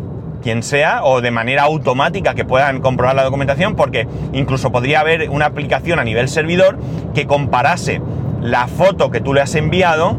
quien 0.44 0.62
sea, 0.62 1.02
o 1.02 1.20
de 1.20 1.32
manera 1.32 1.64
automática 1.64 2.34
que 2.34 2.44
puedan 2.44 2.80
comprobar 2.80 3.16
la 3.16 3.24
documentación, 3.24 3.74
porque 3.74 4.06
incluso 4.32 4.70
podría 4.70 5.00
haber 5.00 5.28
una 5.28 5.46
aplicación 5.46 5.98
a 5.98 6.04
nivel 6.04 6.28
servidor 6.28 6.78
que 7.12 7.26
comparase 7.26 8.00
la 8.40 8.68
foto 8.68 9.10
que 9.10 9.20
tú 9.20 9.34
le 9.34 9.40
has 9.40 9.56
enviado 9.56 10.16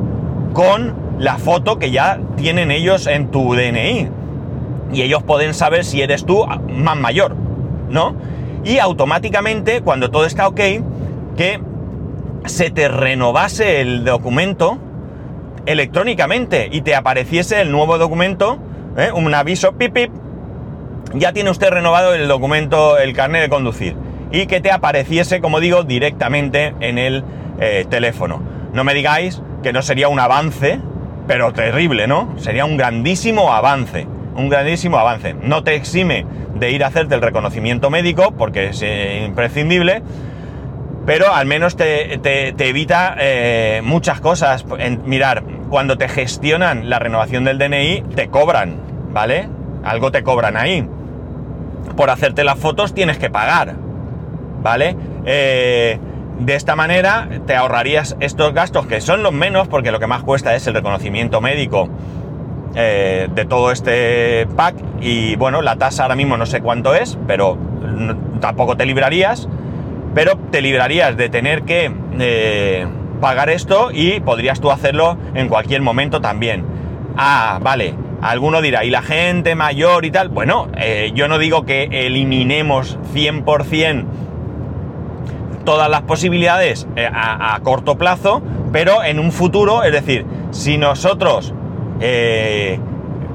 con 0.51 0.93
la 1.17 1.37
foto 1.37 1.79
que 1.79 1.91
ya 1.91 2.19
tienen 2.35 2.71
ellos 2.71 3.07
en 3.07 3.31
tu 3.31 3.55
DNI. 3.55 4.09
Y 4.91 5.01
ellos 5.01 5.23
pueden 5.23 5.53
saber 5.53 5.85
si 5.85 6.01
eres 6.01 6.25
tú 6.25 6.45
más 6.67 6.97
mayor, 6.97 7.37
¿no? 7.89 8.15
Y 8.65 8.79
automáticamente, 8.79 9.79
cuando 9.81 10.11
todo 10.11 10.25
está 10.25 10.49
ok, 10.49 10.59
que 11.37 11.61
se 12.45 12.71
te 12.71 12.87
renovase 12.87 13.81
el 13.81 14.03
documento 14.03 14.79
electrónicamente 15.65 16.69
y 16.71 16.81
te 16.81 16.95
apareciese 16.95 17.61
el 17.61 17.71
nuevo 17.71 17.97
documento, 17.97 18.57
¿eh? 18.97 19.11
un 19.13 19.33
aviso, 19.33 19.73
pip, 19.73 19.97
ya 21.13 21.33
tiene 21.33 21.49
usted 21.49 21.69
renovado 21.69 22.13
el 22.13 22.27
documento, 22.27 22.97
el 22.97 23.13
carnet 23.13 23.41
de 23.41 23.49
conducir, 23.49 23.95
y 24.31 24.47
que 24.47 24.61
te 24.61 24.71
apareciese, 24.71 25.41
como 25.41 25.59
digo, 25.59 25.83
directamente 25.83 26.73
en 26.79 26.97
el 26.97 27.23
eh, 27.59 27.85
teléfono. 27.89 28.41
No 28.73 28.83
me 28.83 28.93
digáis 28.93 29.41
que 29.61 29.73
no 29.73 29.81
sería 29.81 30.07
un 30.07 30.19
avance 30.19 30.79
pero 31.27 31.53
terrible, 31.53 32.07
¿no? 32.07 32.33
Sería 32.37 32.65
un 32.65 32.77
grandísimo 32.77 33.53
avance, 33.53 34.07
un 34.35 34.49
grandísimo 34.49 34.97
avance. 34.97 35.33
No 35.33 35.63
te 35.63 35.75
exime 35.75 36.25
de 36.55 36.71
ir 36.71 36.83
a 36.83 36.87
hacerte 36.87 37.15
el 37.15 37.21
reconocimiento 37.21 37.89
médico, 37.89 38.31
porque 38.37 38.69
es 38.69 38.81
eh, 38.81 39.23
imprescindible, 39.25 40.01
pero 41.05 41.33
al 41.33 41.45
menos 41.45 41.75
te, 41.75 42.13
evita 42.57 43.15
eh, 43.19 43.81
muchas 43.83 44.21
cosas. 44.21 44.65
En, 44.77 45.01
mirar, 45.05 45.43
cuando 45.69 45.97
te 45.97 46.07
gestionan 46.07 46.89
la 46.89 46.99
renovación 46.99 47.43
del 47.43 47.57
DNI, 47.57 48.03
te 48.15 48.29
cobran, 48.29 48.75
¿vale? 49.11 49.49
Algo 49.83 50.11
te 50.11 50.23
cobran 50.23 50.57
ahí. 50.57 50.87
Por 51.95 52.09
hacerte 52.09 52.43
las 52.43 52.59
fotos 52.59 52.93
tienes 52.93 53.17
que 53.17 53.29
pagar, 53.29 53.75
¿vale? 54.61 54.95
Eh, 55.25 55.99
de 56.39 56.55
esta 56.55 56.75
manera 56.75 57.27
te 57.45 57.55
ahorrarías 57.55 58.15
estos 58.19 58.53
gastos 58.53 58.87
que 58.87 59.01
son 59.01 59.21
los 59.21 59.31
menos 59.31 59.67
porque 59.67 59.91
lo 59.91 59.99
que 59.99 60.07
más 60.07 60.23
cuesta 60.23 60.55
es 60.55 60.65
el 60.65 60.73
reconocimiento 60.73 61.39
médico 61.39 61.87
eh, 62.73 63.27
de 63.33 63.45
todo 63.45 63.71
este 63.71 64.47
pack 64.55 64.75
y 65.01 65.35
bueno, 65.35 65.61
la 65.61 65.75
tasa 65.75 66.03
ahora 66.03 66.15
mismo 66.15 66.37
no 66.37 66.45
sé 66.45 66.61
cuánto 66.61 66.95
es, 66.95 67.17
pero 67.27 67.57
tampoco 68.39 68.77
te 68.77 68.85
librarías, 68.85 69.47
pero 70.13 70.37
te 70.51 70.61
librarías 70.61 71.15
de 71.17 71.29
tener 71.29 71.63
que 71.63 71.91
eh, 72.19 72.87
pagar 73.21 73.49
esto 73.49 73.91
y 73.93 74.19
podrías 74.19 74.59
tú 74.59 74.71
hacerlo 74.71 75.17
en 75.33 75.47
cualquier 75.47 75.81
momento 75.81 76.19
también. 76.21 76.65
Ah, 77.17 77.59
vale, 77.61 77.93
alguno 78.21 78.61
dirá, 78.61 78.83
¿y 78.83 78.89
la 78.89 79.01
gente 79.01 79.55
mayor 79.55 80.05
y 80.05 80.11
tal? 80.11 80.29
Bueno, 80.29 80.67
eh, 80.77 81.11
yo 81.13 81.27
no 81.27 81.37
digo 81.37 81.65
que 81.65 81.89
eliminemos 81.91 82.97
100% 83.13 84.05
todas 85.63 85.89
las 85.89 86.01
posibilidades 86.01 86.87
eh, 86.95 87.07
a, 87.11 87.59
corto 87.63 87.97
plazo, 87.97 88.41
pero 88.71 89.03
en 89.03 89.19
un 89.19 89.31
futuro, 89.31 89.83
es 89.83 89.91
decir, 89.91 90.25
si 90.49 90.77
nosotros, 90.77 91.53
eh, 91.99 92.79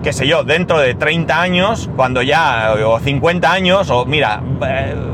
qué 0.03 0.13
sé 0.13 0.27
yo, 0.27 0.43
dentro 0.43 0.79
de 0.79 0.95
30 0.95 1.41
años, 1.41 1.89
cuando 1.95 2.23
ya, 2.23 2.75
o 2.85 2.99
50 2.99 3.53
años, 3.53 3.91
o 3.91 4.07
mira, 4.07 4.43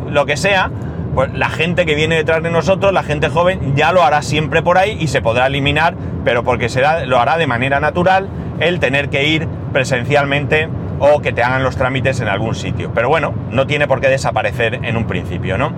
lo 0.09 0.25
que 0.25 0.39
sea, 0.39 0.71
pues 1.15 1.33
la 1.33 1.49
gente 1.49 1.87
que 1.87 1.95
viene 1.95 2.17
detrás 2.17 2.43
de 2.43 2.51
nosotros, 2.51 2.93
la 2.93 3.03
gente 3.03 3.29
joven, 3.29 3.75
ya 3.77 3.93
lo 3.93 4.03
hará 4.03 4.23
siempre 4.23 4.63
por 4.63 4.79
ahí 4.79 4.97
y 4.99 5.09
se 5.09 5.21
podrá 5.21 5.47
eliminar, 5.47 5.95
pero 6.25 6.43
porque 6.43 6.69
será, 6.69 7.05
lo 7.05 7.19
hará 7.19 7.37
de 7.37 7.47
manera 7.47 7.81
natural 7.81 8.29
el 8.61 8.81
tener 8.81 9.11
que 9.11 9.27
ir 9.27 9.47
presencialmente 9.73 10.69
o 10.99 11.21
que 11.21 11.33
te 11.33 11.43
hagan 11.43 11.65
los 11.65 11.77
trámites 11.77 12.21
en 12.21 12.29
algún 12.29 12.55
sitio. 12.55 12.93
Pero 12.95 13.09
bueno, 13.09 13.35
no 13.51 13.67
tiene 13.67 13.87
por 13.87 14.01
qué 14.01 14.09
desaparecer 14.09 14.81
en 14.83 14.97
un 14.97 15.07
principio, 15.07 15.59
¿no? 15.59 15.73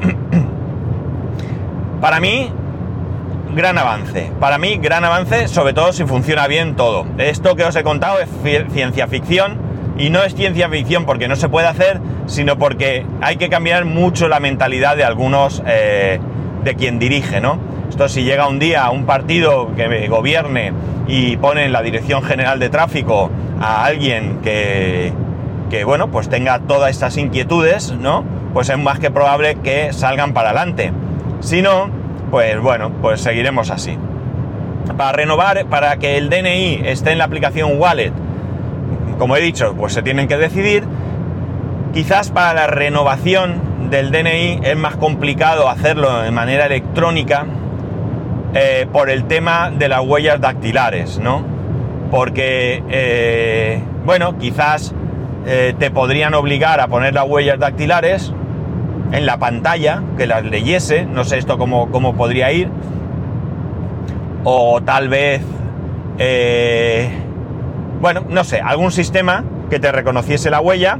Para 2.00 2.18
mí, 2.18 2.50
gran 3.54 3.76
avance. 3.76 4.32
Para 4.40 4.58
mí, 4.58 4.78
gran 4.78 5.04
avance, 5.04 5.48
sobre 5.48 5.74
todo 5.74 5.92
si 5.92 6.04
funciona 6.04 6.46
bien 6.46 6.76
todo. 6.76 7.04
Esto 7.18 7.56
que 7.56 7.64
os 7.64 7.76
he 7.76 7.82
contado 7.82 8.20
es 8.20 8.28
ciencia 8.72 9.06
ficción 9.06 9.69
y 10.00 10.08
no 10.08 10.22
es 10.24 10.34
ciencia 10.34 10.68
ficción 10.70 11.04
porque 11.04 11.28
no 11.28 11.36
se 11.36 11.50
puede 11.50 11.66
hacer, 11.66 12.00
sino 12.24 12.58
porque 12.58 13.04
hay 13.20 13.36
que 13.36 13.50
cambiar 13.50 13.84
mucho 13.84 14.28
la 14.28 14.40
mentalidad 14.40 14.96
de 14.96 15.04
algunos, 15.04 15.62
eh, 15.66 16.18
de 16.64 16.74
quien 16.74 16.98
dirige, 16.98 17.42
¿no? 17.42 17.58
Esto 17.90 18.08
si 18.08 18.24
llega 18.24 18.48
un 18.48 18.58
día 18.58 18.84
a 18.84 18.90
un 18.90 19.04
partido 19.04 19.74
que 19.76 20.08
gobierne 20.08 20.72
y 21.06 21.36
pone 21.36 21.66
en 21.66 21.72
la 21.72 21.82
Dirección 21.82 22.22
General 22.22 22.58
de 22.58 22.70
Tráfico 22.70 23.30
a 23.60 23.84
alguien 23.84 24.38
que, 24.42 25.12
que, 25.68 25.84
bueno, 25.84 26.08
pues 26.10 26.30
tenga 26.30 26.60
todas 26.60 26.90
estas 26.90 27.18
inquietudes, 27.18 27.92
¿no? 27.92 28.24
Pues 28.54 28.70
es 28.70 28.78
más 28.78 29.00
que 29.00 29.10
probable 29.10 29.56
que 29.56 29.92
salgan 29.92 30.32
para 30.32 30.50
adelante. 30.50 30.92
Si 31.40 31.60
no, 31.60 31.90
pues 32.30 32.58
bueno, 32.58 32.90
pues 33.02 33.20
seguiremos 33.20 33.70
así. 33.70 33.98
Para 34.96 35.12
renovar, 35.12 35.66
para 35.66 35.98
que 35.98 36.16
el 36.16 36.30
DNI 36.30 36.82
esté 36.86 37.12
en 37.12 37.18
la 37.18 37.24
aplicación 37.24 37.78
Wallet, 37.78 38.12
como 39.20 39.36
he 39.36 39.40
dicho, 39.42 39.74
pues 39.76 39.92
se 39.92 40.02
tienen 40.02 40.26
que 40.26 40.38
decidir. 40.38 40.82
Quizás 41.92 42.30
para 42.30 42.54
la 42.54 42.66
renovación 42.66 43.90
del 43.90 44.10
DNI 44.10 44.60
es 44.62 44.76
más 44.76 44.96
complicado 44.96 45.68
hacerlo 45.68 46.22
de 46.22 46.30
manera 46.30 46.64
electrónica 46.64 47.44
eh, 48.54 48.86
por 48.90 49.10
el 49.10 49.24
tema 49.24 49.70
de 49.70 49.88
las 49.88 50.00
huellas 50.00 50.40
dactilares, 50.40 51.18
¿no? 51.18 51.44
Porque, 52.10 52.82
eh, 52.88 53.82
bueno, 54.06 54.38
quizás 54.38 54.94
eh, 55.46 55.74
te 55.78 55.90
podrían 55.90 56.32
obligar 56.32 56.80
a 56.80 56.88
poner 56.88 57.12
las 57.12 57.28
huellas 57.28 57.58
dactilares 57.58 58.32
en 59.12 59.26
la 59.26 59.36
pantalla, 59.36 60.02
que 60.16 60.26
las 60.26 60.44
leyese, 60.46 61.04
no 61.04 61.24
sé 61.24 61.36
esto 61.36 61.58
cómo, 61.58 61.90
cómo 61.90 62.14
podría 62.14 62.52
ir, 62.52 62.70
o 64.44 64.80
tal 64.80 65.10
vez, 65.10 65.42
bueno, 68.00 68.24
no 68.28 68.44
sé, 68.44 68.60
algún 68.60 68.92
sistema 68.92 69.44
que 69.68 69.78
te 69.78 69.92
reconociese 69.92 70.50
la 70.50 70.60
huella, 70.60 70.98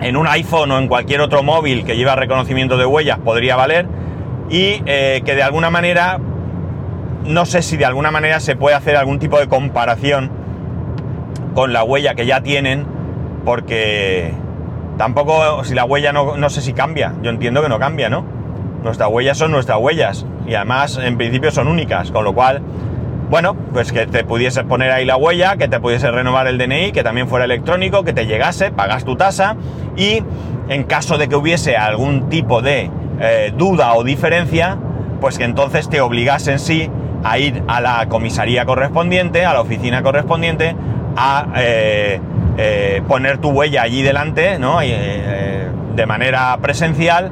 en 0.00 0.16
un 0.16 0.26
iPhone 0.28 0.70
o 0.70 0.78
en 0.78 0.86
cualquier 0.86 1.20
otro 1.20 1.42
móvil 1.42 1.84
que 1.84 1.96
lleva 1.96 2.14
reconocimiento 2.14 2.76
de 2.76 2.86
huellas 2.86 3.18
podría 3.18 3.56
valer, 3.56 3.86
y 4.48 4.82
eh, 4.86 5.22
que 5.24 5.34
de 5.34 5.42
alguna 5.42 5.70
manera, 5.70 6.18
no 7.24 7.46
sé 7.46 7.62
si 7.62 7.76
de 7.76 7.84
alguna 7.84 8.10
manera 8.10 8.40
se 8.40 8.56
puede 8.56 8.76
hacer 8.76 8.96
algún 8.96 9.18
tipo 9.18 9.38
de 9.38 9.48
comparación 9.48 10.30
con 11.54 11.72
la 11.72 11.82
huella 11.82 12.14
que 12.14 12.26
ya 12.26 12.42
tienen, 12.42 12.86
porque 13.44 14.32
Tampoco, 14.98 15.62
si 15.62 15.76
la 15.76 15.84
huella 15.84 16.12
no, 16.12 16.50
sé 16.50 16.60
si 16.60 16.72
cambia, 16.72 17.14
yo 17.22 17.30
entiendo 17.30 17.62
que 17.62 17.68
no 17.68 17.78
cambia, 17.78 18.10
¿no? 18.10 18.24
Nuestras 18.82 19.08
huellas 19.08 19.38
son 19.38 19.52
nuestras 19.52 19.78
huellas 19.78 20.26
y 20.44 20.54
además 20.54 20.98
en 21.00 21.16
principio 21.16 21.52
son 21.52 21.68
únicas, 21.68 22.10
con 22.10 22.24
lo 22.24 22.34
cual, 22.34 22.62
bueno, 23.30 23.54
pues 23.72 23.92
que 23.92 24.06
te 24.06 24.24
pudiese 24.24 24.64
poner 24.64 24.90
ahí 24.90 25.04
la 25.04 25.16
huella, 25.16 25.56
que 25.56 25.68
te 25.68 25.80
pudiese 25.80 26.10
renovar 26.10 26.46
el 26.46 26.56
DNI, 26.56 26.92
que 26.92 27.02
también 27.02 27.28
fuera 27.28 27.44
electrónico, 27.44 28.02
que 28.02 28.12
te 28.12 28.26
llegase, 28.26 28.70
pagas 28.70 29.04
tu 29.04 29.16
tasa 29.16 29.56
y 29.96 30.22
en 30.68 30.84
caso 30.84 31.18
de 31.18 31.28
que 31.28 31.36
hubiese 31.36 31.76
algún 31.76 32.28
tipo 32.28 32.62
de 32.62 32.90
eh, 33.20 33.52
duda 33.56 33.94
o 33.94 34.04
diferencia, 34.04 34.78
pues 35.20 35.36
que 35.36 35.44
entonces 35.44 35.88
te 35.88 36.00
obligase 36.00 36.52
en 36.52 36.58
sí 36.58 36.90
a 37.22 37.38
ir 37.38 37.62
a 37.68 37.80
la 37.80 38.06
comisaría 38.08 38.64
correspondiente, 38.64 39.44
a 39.44 39.52
la 39.52 39.60
oficina 39.60 40.02
correspondiente, 40.02 40.74
a... 41.16 41.46
Eh, 41.56 42.20
eh, 42.60 43.02
poner 43.06 43.38
tu 43.38 43.50
huella 43.50 43.82
allí 43.82 44.02
delante, 44.02 44.58
¿no? 44.58 44.80
De 44.80 46.06
manera 46.06 46.58
presencial, 46.60 47.30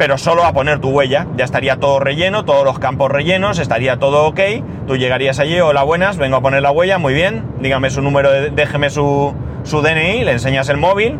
pero 0.00 0.16
solo 0.16 0.46
a 0.46 0.54
poner 0.54 0.78
tu 0.78 0.88
huella. 0.88 1.26
Ya 1.36 1.44
estaría 1.44 1.76
todo 1.76 2.00
relleno, 2.00 2.46
todos 2.46 2.64
los 2.64 2.78
campos 2.78 3.12
rellenos, 3.12 3.58
estaría 3.58 3.98
todo 3.98 4.26
ok. 4.28 4.40
Tú 4.86 4.96
llegarías 4.96 5.38
allí, 5.40 5.60
hola 5.60 5.82
buenas, 5.82 6.16
vengo 6.16 6.36
a 6.36 6.40
poner 6.40 6.62
la 6.62 6.70
huella, 6.70 6.96
muy 6.96 7.12
bien. 7.12 7.44
Dígame 7.60 7.90
su 7.90 8.00
número, 8.00 8.30
déjeme 8.50 8.88
su, 8.88 9.34
su 9.62 9.82
DNI, 9.82 10.24
le 10.24 10.32
enseñas 10.32 10.70
el 10.70 10.78
móvil, 10.78 11.18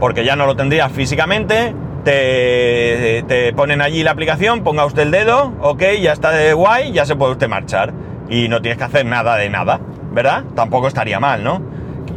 porque 0.00 0.24
ya 0.24 0.34
no 0.34 0.46
lo 0.46 0.56
tendrías 0.56 0.90
físicamente. 0.90 1.76
Te, 2.02 3.24
te, 3.28 3.52
ponen 3.52 3.82
allí 3.82 4.02
la 4.02 4.10
aplicación, 4.10 4.64
ponga 4.64 4.84
usted 4.84 5.02
el 5.02 5.12
dedo, 5.12 5.52
ok, 5.60 5.82
ya 6.02 6.12
está 6.12 6.32
de 6.32 6.54
guay, 6.54 6.90
ya 6.90 7.06
se 7.06 7.14
puede 7.14 7.30
usted 7.30 7.46
marchar. 7.46 7.92
Y 8.28 8.48
no 8.48 8.60
tienes 8.62 8.78
que 8.78 8.84
hacer 8.84 9.06
nada 9.06 9.36
de 9.36 9.48
nada. 9.48 9.78
¿verdad? 10.10 10.44
Tampoco 10.54 10.88
estaría 10.88 11.20
mal, 11.20 11.44
¿no? 11.44 11.62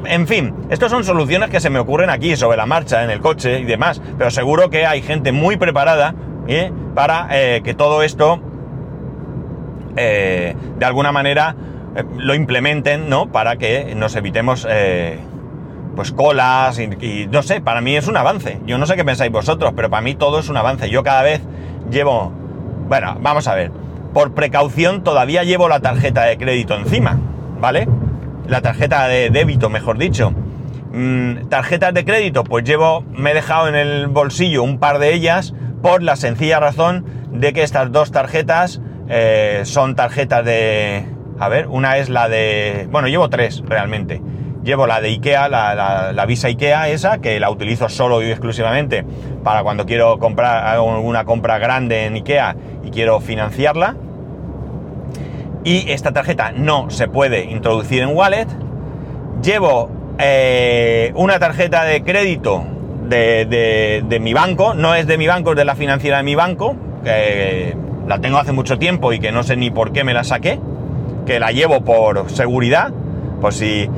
En 0.06 0.28
fin, 0.28 0.54
estas 0.70 0.92
son 0.92 1.04
soluciones 1.04 1.50
que 1.50 1.60
se 1.60 1.70
me 1.70 1.80
ocurren 1.80 2.10
aquí 2.10 2.36
sobre 2.36 2.58
la 2.58 2.66
marcha, 2.66 3.04
en 3.04 3.10
el 3.10 3.20
coche 3.20 3.60
y 3.60 3.64
demás, 3.64 4.02
pero 4.18 4.32
seguro 4.32 4.70
que 4.70 4.86
hay 4.86 5.02
gente 5.02 5.32
muy 5.32 5.58
preparada 5.58 6.14
¿eh? 6.48 6.72
para 6.94 7.28
eh, 7.32 7.62
que 7.64 7.74
todo 7.74 8.04
esto 8.04 8.40
eh, 9.96 10.56
de 10.78 10.86
alguna 10.86 11.12
manera 11.12 11.56
lo 12.18 12.34
implementen, 12.34 13.08
¿no? 13.08 13.32
Para 13.32 13.58
que 13.58 13.94
nos 13.96 14.16
evitemos 14.16 14.68
pues 15.96 16.12
colas 16.12 16.80
y, 16.80 16.90
y, 17.06 17.28
no 17.28 17.44
sé, 17.44 17.62
para 17.62 17.80
mí 17.80 17.96
es 17.96 18.08
un 18.08 18.18
avance. 18.18 18.60
Yo 18.66 18.80
no 18.80 18.88
sé 18.88 18.96
qué 18.96 19.06
pensáis 19.06 19.32
vosotros, 19.32 19.74
pero 19.76 19.92
para 19.92 20.02
mí 20.02 20.16
todo 20.16 20.40
es 20.40 20.50
un 20.50 20.58
avance. 20.58 20.90
Yo 20.90 21.04
cada 21.04 21.22
vez 21.22 21.42
llevo, 21.92 22.32
bueno, 22.90 23.16
vamos 23.22 23.48
a 23.48 23.54
ver, 23.54 23.72
por 24.12 24.34
precaución 24.34 25.04
todavía 25.04 25.44
llevo 25.44 25.70
la 25.70 25.82
tarjeta 25.82 26.24
de 26.24 26.38
crédito 26.40 26.74
encima. 26.74 27.20
¿vale? 27.64 27.88
La 28.48 28.62
tarjeta 28.62 29.08
de 29.08 29.30
débito, 29.30 29.70
mejor 29.70 29.98
dicho. 29.98 30.34
Mm, 30.92 31.48
tarjetas 31.50 31.94
de 31.94 32.06
crédito, 32.06 32.44
pues 32.44 32.64
llevo, 32.66 33.04
me 33.12 33.32
he 33.32 33.34
dejado 33.34 33.68
en 33.68 33.76
el 33.76 34.08
bolsillo 34.08 34.64
un 34.64 34.78
par 34.78 35.00
de 35.00 35.14
ellas 35.14 35.54
por 35.82 36.04
la 36.04 36.16
sencilla 36.16 36.60
razón 36.60 37.06
de 37.32 37.52
que 37.52 37.64
estas 37.64 37.92
dos 37.92 38.12
tarjetas 38.12 38.82
eh, 39.10 39.62
son 39.66 39.96
tarjetas 39.96 40.46
de... 40.46 41.06
A 41.40 41.50
ver, 41.50 41.68
una 41.68 41.98
es 41.98 42.10
la 42.10 42.30
de... 42.30 42.88
Bueno, 42.92 43.08
llevo 43.08 43.30
tres 43.30 43.64
realmente. 43.66 44.22
Llevo 44.64 44.86
la 44.88 45.02
de 45.02 45.10
Ikea, 45.10 45.50
la, 45.50 46.14
la, 46.14 46.26
Visa 46.26 46.48
Ikea 46.48 46.88
esa, 46.90 47.18
que 47.20 47.40
la 47.40 47.50
utilizo 47.50 47.90
solo 47.90 48.22
y 48.22 48.30
exclusivamente 48.30 49.04
para 49.44 49.64
cuando 49.64 49.86
quiero 49.86 50.20
comprar 50.20 50.66
alguna 50.66 51.26
compra 51.26 51.58
grande 51.58 52.06
en 52.06 52.14
Ikea 52.14 52.56
y 52.84 52.92
quiero 52.92 53.20
financiarla 53.20 53.98
y 55.64 55.92
esta 55.92 56.12
tarjeta 56.12 56.52
no 56.52 56.90
se 56.90 57.08
puede 57.08 57.46
introducir 57.46 58.02
en 58.02 58.10
wallet. 58.10 58.48
Llevo 59.42 59.90
eh, 60.20 61.12
una 61.16 61.40
tarjeta 61.40 61.84
de 61.84 62.04
crédito 62.04 62.64
de, 63.08 64.20
mi 64.22 64.34
banco, 64.34 64.74
no 64.74 64.96
es 64.96 65.08
de 65.08 65.18
mi 65.18 65.28
banco, 65.28 65.52
es 65.52 65.58
de 65.58 65.66
la 65.66 65.76
financiera 65.76 66.18
de 66.18 66.24
mi 66.24 66.36
banco, 66.36 66.76
que 67.04 67.76
la 68.08 68.20
tengo 68.20 68.38
hace 68.38 68.52
mucho 68.52 68.78
tiempo 68.78 69.14
y 69.14 69.20
que 69.20 69.32
no 69.32 69.44
sé 69.44 69.56
ni 69.56 69.70
por 69.70 69.92
qué 69.92 70.04
me 70.04 70.14
la 70.14 70.24
saqué. 70.24 70.60
que 71.26 71.40
la 71.40 71.52
llevo 71.52 71.82
por 71.82 72.30
seguridad, 72.30 72.92
por 73.40 73.54
si, 73.54 73.90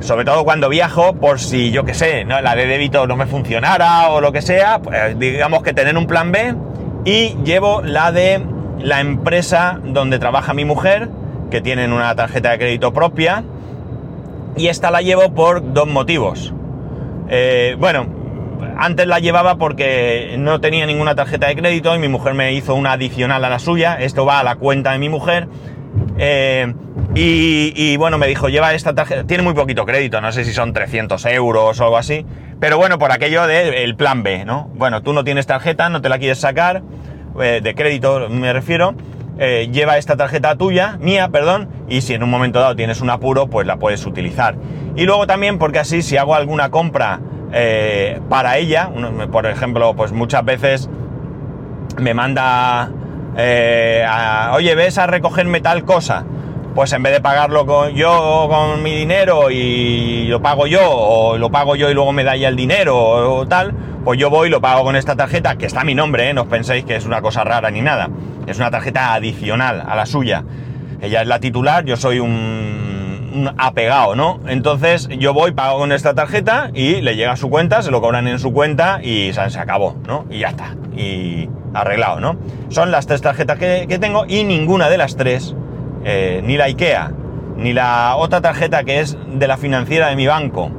sobre 0.00 0.26
todo 0.26 0.44
cuando 0.44 0.68
viajo, 0.68 1.14
por 1.14 1.40
si 1.40 1.70
yo 1.70 1.84
que 1.84 1.94
sé, 1.94 2.24
¿no? 2.26 2.38
la 2.42 2.54
de 2.54 2.66
débito 2.66 3.06
no 3.06 3.16
me 3.16 3.24
funcionara 3.24 4.10
o 4.10 4.20
lo 4.20 4.30
que 4.30 4.42
sea, 4.42 4.78
pues 4.80 5.18
digamos 5.18 5.62
que 5.62 5.72
tener 5.72 5.96
un 5.96 6.06
plan 6.06 6.32
B 6.32 6.54
y 7.06 7.34
llevo 7.44 7.80
la 7.80 8.12
de 8.12 8.42
la 8.82 9.00
empresa 9.00 9.80
donde 9.84 10.18
trabaja 10.18 10.54
mi 10.54 10.64
mujer, 10.64 11.08
que 11.50 11.60
tienen 11.60 11.92
una 11.92 12.14
tarjeta 12.14 12.50
de 12.50 12.58
crédito 12.58 12.92
propia, 12.92 13.44
y 14.56 14.68
esta 14.68 14.90
la 14.90 15.02
llevo 15.02 15.34
por 15.34 15.72
dos 15.72 15.86
motivos. 15.86 16.52
Eh, 17.28 17.76
bueno, 17.78 18.06
antes 18.76 19.06
la 19.06 19.18
llevaba 19.18 19.56
porque 19.56 20.34
no 20.38 20.60
tenía 20.60 20.86
ninguna 20.86 21.14
tarjeta 21.14 21.48
de 21.48 21.56
crédito 21.56 21.94
y 21.94 21.98
mi 21.98 22.08
mujer 22.08 22.34
me 22.34 22.52
hizo 22.52 22.74
una 22.74 22.92
adicional 22.92 23.44
a 23.44 23.48
la 23.48 23.58
suya. 23.58 23.96
Esto 24.00 24.24
va 24.24 24.40
a 24.40 24.42
la 24.42 24.56
cuenta 24.56 24.92
de 24.92 24.98
mi 24.98 25.08
mujer. 25.08 25.48
Eh, 26.18 26.74
y, 27.14 27.96
bueno, 27.96 28.18
me 28.18 28.28
dijo, 28.28 28.48
lleva 28.48 28.72
esta 28.72 28.94
tarjeta, 28.94 29.24
tiene 29.24 29.42
muy 29.42 29.54
poquito 29.54 29.84
crédito, 29.84 30.20
no 30.20 30.30
sé 30.30 30.44
si 30.44 30.52
son 30.52 30.72
300 30.72 31.24
euros 31.26 31.80
o 31.80 31.84
algo 31.84 31.96
así, 31.96 32.24
pero 32.60 32.76
bueno, 32.76 32.98
por 32.98 33.10
aquello 33.10 33.46
del 33.46 33.96
plan 33.96 34.22
B, 34.22 34.44
¿no? 34.44 34.70
Bueno, 34.74 35.02
tú 35.02 35.12
no 35.12 35.24
tienes 35.24 35.46
tarjeta, 35.46 35.88
no 35.88 36.00
te 36.00 36.08
la 36.08 36.18
quieres 36.18 36.38
sacar, 36.38 36.82
eh, 37.40 37.60
de 37.62 37.74
crédito 37.74 38.28
me 38.28 38.52
refiero, 38.52 38.94
eh, 39.38 39.68
lleva 39.72 39.98
esta 39.98 40.16
tarjeta 40.16 40.56
tuya, 40.56 40.96
mía, 41.00 41.28
perdón, 41.28 41.68
y 41.88 42.00
si 42.00 42.14
en 42.14 42.22
un 42.22 42.30
momento 42.30 42.60
dado 42.60 42.76
tienes 42.76 43.00
un 43.00 43.10
apuro, 43.10 43.48
pues 43.48 43.66
la 43.66 43.76
puedes 43.76 44.06
utilizar. 44.06 44.56
Y 44.96 45.04
luego 45.04 45.26
también 45.26 45.58
porque 45.58 45.78
así 45.78 46.02
si 46.02 46.16
hago 46.16 46.34
alguna 46.34 46.70
compra 46.70 47.20
para 48.28 48.58
ella, 48.58 48.90
por 49.32 49.44
ejemplo, 49.46 49.94
pues 49.96 50.12
muchas 50.12 50.44
veces 50.44 50.88
me 51.98 52.14
manda 52.14 52.92
eh, 53.36 54.04
oye, 54.52 54.74
ves 54.74 54.98
a 54.98 55.06
recogerme 55.06 55.60
tal 55.60 55.84
cosa, 55.84 56.24
pues 56.74 56.92
en 56.92 57.02
vez 57.02 57.12
de 57.12 57.20
pagarlo 57.20 57.66
con, 57.66 57.94
yo 57.94 58.46
con 58.48 58.82
mi 58.82 58.94
dinero 58.94 59.50
y 59.50 60.26
lo 60.28 60.40
pago 60.40 60.66
yo, 60.66 60.80
o 60.84 61.38
lo 61.38 61.50
pago 61.50 61.76
yo 61.76 61.90
y 61.90 61.94
luego 61.94 62.12
me 62.12 62.24
da 62.24 62.36
ya 62.36 62.48
el 62.48 62.56
dinero 62.56 62.96
o, 62.98 63.46
tal, 63.46 63.72
pues 64.04 64.18
yo 64.18 64.30
voy 64.30 64.48
y 64.48 64.50
lo 64.50 64.60
pago 64.60 64.84
con 64.84 64.96
esta 64.96 65.16
tarjeta, 65.16 65.56
que 65.56 65.66
está 65.66 65.84
mi 65.84 65.94
nombre, 65.94 66.30
¿eh? 66.30 66.34
no 66.34 66.42
os 66.42 66.48
penséis 66.48 66.84
que 66.84 66.96
es 66.96 67.06
una 67.06 67.20
cosa 67.22 67.44
rara 67.44 67.70
ni 67.70 67.80
nada, 67.80 68.08
es 68.46 68.58
una 68.58 68.70
tarjeta 68.70 69.14
adicional 69.14 69.84
a 69.86 69.96
la 69.96 70.06
suya. 70.06 70.44
Ella 71.02 71.22
es 71.22 71.28
la 71.28 71.40
titular, 71.40 71.84
yo 71.84 71.96
soy 71.96 72.18
un, 72.18 73.30
un 73.34 73.50
apegado, 73.56 74.14
¿no? 74.14 74.40
Entonces 74.46 75.08
yo 75.08 75.32
voy, 75.32 75.52
pago 75.52 75.78
con 75.78 75.92
esta 75.92 76.14
tarjeta 76.14 76.70
y 76.74 77.00
le 77.00 77.16
llega 77.16 77.32
a 77.32 77.36
su 77.36 77.48
cuenta, 77.48 77.82
se 77.82 77.90
lo 77.90 78.00
cobran 78.02 78.28
en 78.28 78.38
su 78.38 78.52
cuenta 78.52 79.00
y 79.02 79.32
se 79.32 79.58
acabó, 79.58 79.96
¿no? 80.06 80.26
Y 80.28 80.40
ya 80.40 80.48
está. 80.48 80.76
Y, 80.94 81.48
arreglado, 81.74 82.20
¿no? 82.20 82.36
Son 82.68 82.90
las 82.90 83.06
tres 83.06 83.22
tarjetas 83.22 83.58
que, 83.58 83.98
tengo 84.00 84.24
y 84.26 84.44
ninguna 84.44 84.88
de 84.88 84.98
las 84.98 85.16
tres, 85.16 85.54
eh, 86.04 86.42
ni 86.44 86.56
la 86.56 86.68
IKEA, 86.68 87.12
ni 87.56 87.72
la 87.72 88.16
otra 88.16 88.40
tarjeta 88.40 88.84
que 88.84 89.00
es 89.00 89.16
de 89.26 89.46
la 89.46 89.56
financiera 89.56 90.08
de 90.08 90.16
mi 90.16 90.26
banco, 90.26 90.70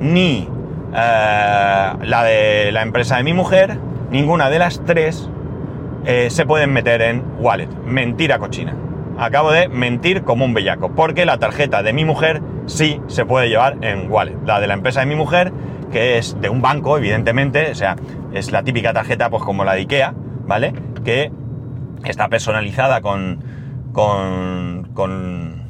ni 0.00 0.48
eh, 0.94 1.92
la 2.02 2.24
de 2.24 2.70
la 2.72 2.82
empresa 2.82 3.16
de 3.16 3.24
mi 3.24 3.32
mujer, 3.32 3.78
ninguna 4.10 4.50
de 4.50 4.58
las 4.58 4.84
tres 4.84 5.28
eh, 6.04 6.28
se 6.30 6.46
pueden 6.46 6.72
meter 6.72 7.02
en 7.02 7.22
wallet. 7.38 7.68
Mentira 7.84 8.38
cochina. 8.38 8.74
Acabo 9.18 9.50
de 9.52 9.68
mentir 9.68 10.22
como 10.22 10.44
un 10.44 10.54
bellaco, 10.54 10.92
porque 10.94 11.26
la 11.26 11.38
tarjeta 11.38 11.82
de 11.82 11.92
mi 11.92 12.04
mujer 12.04 12.40
sí 12.66 13.00
se 13.08 13.26
puede 13.26 13.48
llevar 13.48 13.76
en 13.82 14.10
wallet. 14.10 14.36
La 14.46 14.60
de 14.60 14.66
la 14.66 14.74
empresa 14.74 15.00
de 15.00 15.06
mi 15.06 15.14
mujer, 15.14 15.52
que 15.92 16.16
es 16.16 16.40
de 16.40 16.48
un 16.48 16.62
banco, 16.62 16.96
evidentemente, 16.96 17.70
o 17.70 17.74
sea, 17.74 17.96
es 18.32 18.50
la 18.50 18.62
típica 18.62 18.92
tarjeta 18.92 19.28
pues 19.28 19.42
como 19.42 19.64
la 19.64 19.74
de 19.74 19.80
IKEA, 19.80 20.14
¿vale? 20.46 20.72
Que 21.04 21.30
está 22.04 22.28
personalizada 22.28 23.02
con, 23.02 23.40
con, 23.92 24.90
con, 24.94 25.62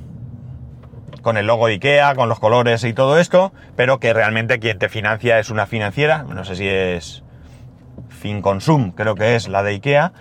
con 1.23 1.37
el 1.37 1.47
logo 1.47 1.67
de 1.67 1.75
IKEA, 1.75 2.15
con 2.15 2.29
los 2.29 2.41
colores 2.41 2.85
y 2.85 2.93
todo 2.93 3.19
esto, 3.19 3.53
pero 3.77 3.99
que 4.01 4.13
realmente 4.13 4.59
quien 4.59 4.79
te 4.79 4.89
financia 4.89 5.39
es 5.39 5.51
una 5.51 5.67
financiera, 5.67 6.25
no 6.25 6.45
sé 6.45 6.57
si 6.57 6.69
es 6.69 7.23
FinConsum, 8.09 8.93
creo 8.93 9.15
que 9.15 9.35
es 9.35 9.49
la 9.49 9.63
de 9.63 9.73
IKEA, 9.73 10.13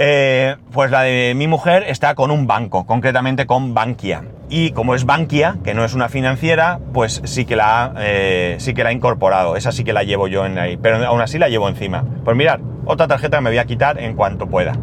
eh, 0.00 0.54
pues 0.70 0.92
la 0.92 1.02
de 1.02 1.34
mi 1.34 1.48
mujer 1.48 1.82
está 1.88 2.14
con 2.14 2.30
un 2.30 2.46
banco, 2.46 2.86
concretamente 2.86 3.46
con 3.46 3.74
Bankia. 3.74 4.22
Y 4.48 4.70
como 4.70 4.94
es 4.94 5.04
Bankia, 5.04 5.56
que 5.64 5.74
no 5.74 5.84
es 5.84 5.92
una 5.92 6.08
financiera, 6.08 6.78
pues 6.94 7.20
sí 7.24 7.44
que 7.44 7.56
la, 7.56 7.94
eh, 7.98 8.56
sí 8.60 8.74
que 8.74 8.84
la 8.84 8.90
ha 8.90 8.92
incorporado. 8.92 9.56
Esa 9.56 9.72
sí 9.72 9.82
que 9.82 9.92
la 9.92 10.04
llevo 10.04 10.28
yo 10.28 10.46
en 10.46 10.56
ahí, 10.56 10.76
pero 10.76 11.04
aún 11.04 11.20
así 11.20 11.36
la 11.36 11.48
llevo 11.48 11.68
encima. 11.68 12.04
Pues 12.24 12.36
mirad, 12.36 12.60
otra 12.86 13.08
tarjeta 13.08 13.40
me 13.40 13.50
voy 13.50 13.58
a 13.58 13.64
quitar 13.64 13.98
en 13.98 14.14
cuanto 14.14 14.46
pueda. 14.46 14.74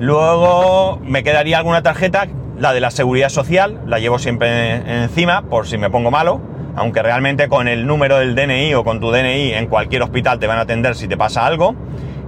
Luego 0.00 0.98
me 1.04 1.22
quedaría 1.22 1.58
alguna 1.58 1.82
tarjeta, 1.82 2.26
la 2.58 2.72
de 2.72 2.80
la 2.80 2.90
seguridad 2.90 3.28
social, 3.28 3.80
la 3.86 3.98
llevo 3.98 4.18
siempre 4.18 5.02
encima 5.02 5.42
por 5.42 5.66
si 5.66 5.78
me 5.78 5.90
pongo 5.90 6.10
malo, 6.10 6.40
aunque 6.76 7.02
realmente 7.02 7.48
con 7.48 7.68
el 7.68 7.86
número 7.86 8.18
del 8.18 8.34
DNI 8.34 8.74
o 8.74 8.84
con 8.84 9.00
tu 9.00 9.10
DNI 9.10 9.52
en 9.52 9.66
cualquier 9.66 10.02
hospital 10.02 10.38
te 10.38 10.46
van 10.46 10.58
a 10.58 10.62
atender 10.62 10.96
si 10.96 11.06
te 11.06 11.16
pasa 11.16 11.46
algo 11.46 11.74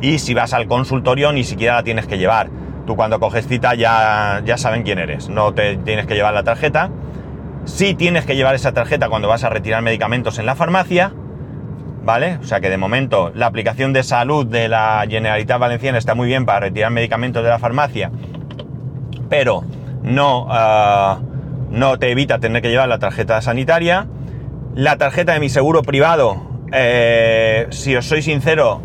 y 0.00 0.18
si 0.18 0.34
vas 0.34 0.52
al 0.52 0.66
consultorio 0.66 1.32
ni 1.32 1.44
siquiera 1.44 1.74
la 1.74 1.82
tienes 1.82 2.06
que 2.06 2.18
llevar. 2.18 2.48
Tú 2.86 2.94
cuando 2.94 3.18
coges 3.18 3.48
cita 3.48 3.74
ya, 3.74 4.42
ya 4.44 4.56
saben 4.58 4.84
quién 4.84 4.98
eres, 4.98 5.28
no 5.28 5.52
te 5.52 5.76
tienes 5.78 6.06
que 6.06 6.14
llevar 6.14 6.34
la 6.34 6.44
tarjeta. 6.44 6.90
Sí 7.64 7.94
tienes 7.94 8.24
que 8.24 8.36
llevar 8.36 8.54
esa 8.54 8.72
tarjeta 8.72 9.08
cuando 9.08 9.26
vas 9.26 9.42
a 9.42 9.48
retirar 9.48 9.82
medicamentos 9.82 10.38
en 10.38 10.46
la 10.46 10.54
farmacia, 10.54 11.12
¿vale? 12.06 12.38
O 12.40 12.44
sea 12.44 12.60
que 12.60 12.70
de 12.70 12.78
momento 12.78 13.32
la 13.34 13.46
aplicación 13.46 13.92
de 13.92 14.04
salud 14.04 14.46
de 14.46 14.68
la 14.68 15.04
Generalitat 15.06 15.58
Valenciana 15.58 15.98
está 15.98 16.14
muy 16.14 16.28
bien 16.28 16.46
para 16.46 16.60
retirar 16.60 16.92
medicamentos 16.92 17.42
de 17.42 17.50
la 17.50 17.58
farmacia, 17.58 18.12
pero 19.28 19.64
no, 20.02 20.46
ah, 20.48 21.18
no 21.68 21.98
te 21.98 22.12
evita 22.12 22.38
tener 22.38 22.62
que 22.62 22.70
llevar 22.70 22.88
la 22.88 23.00
tarjeta 23.00 23.42
sanitaria. 23.42 24.06
La 24.76 24.96
tarjeta 24.98 25.32
de 25.32 25.40
mi 25.40 25.48
seguro 25.48 25.82
privado, 25.82 26.40
eh, 26.72 27.66
si 27.70 27.96
os 27.96 28.06
soy 28.06 28.22
sincero, 28.22 28.80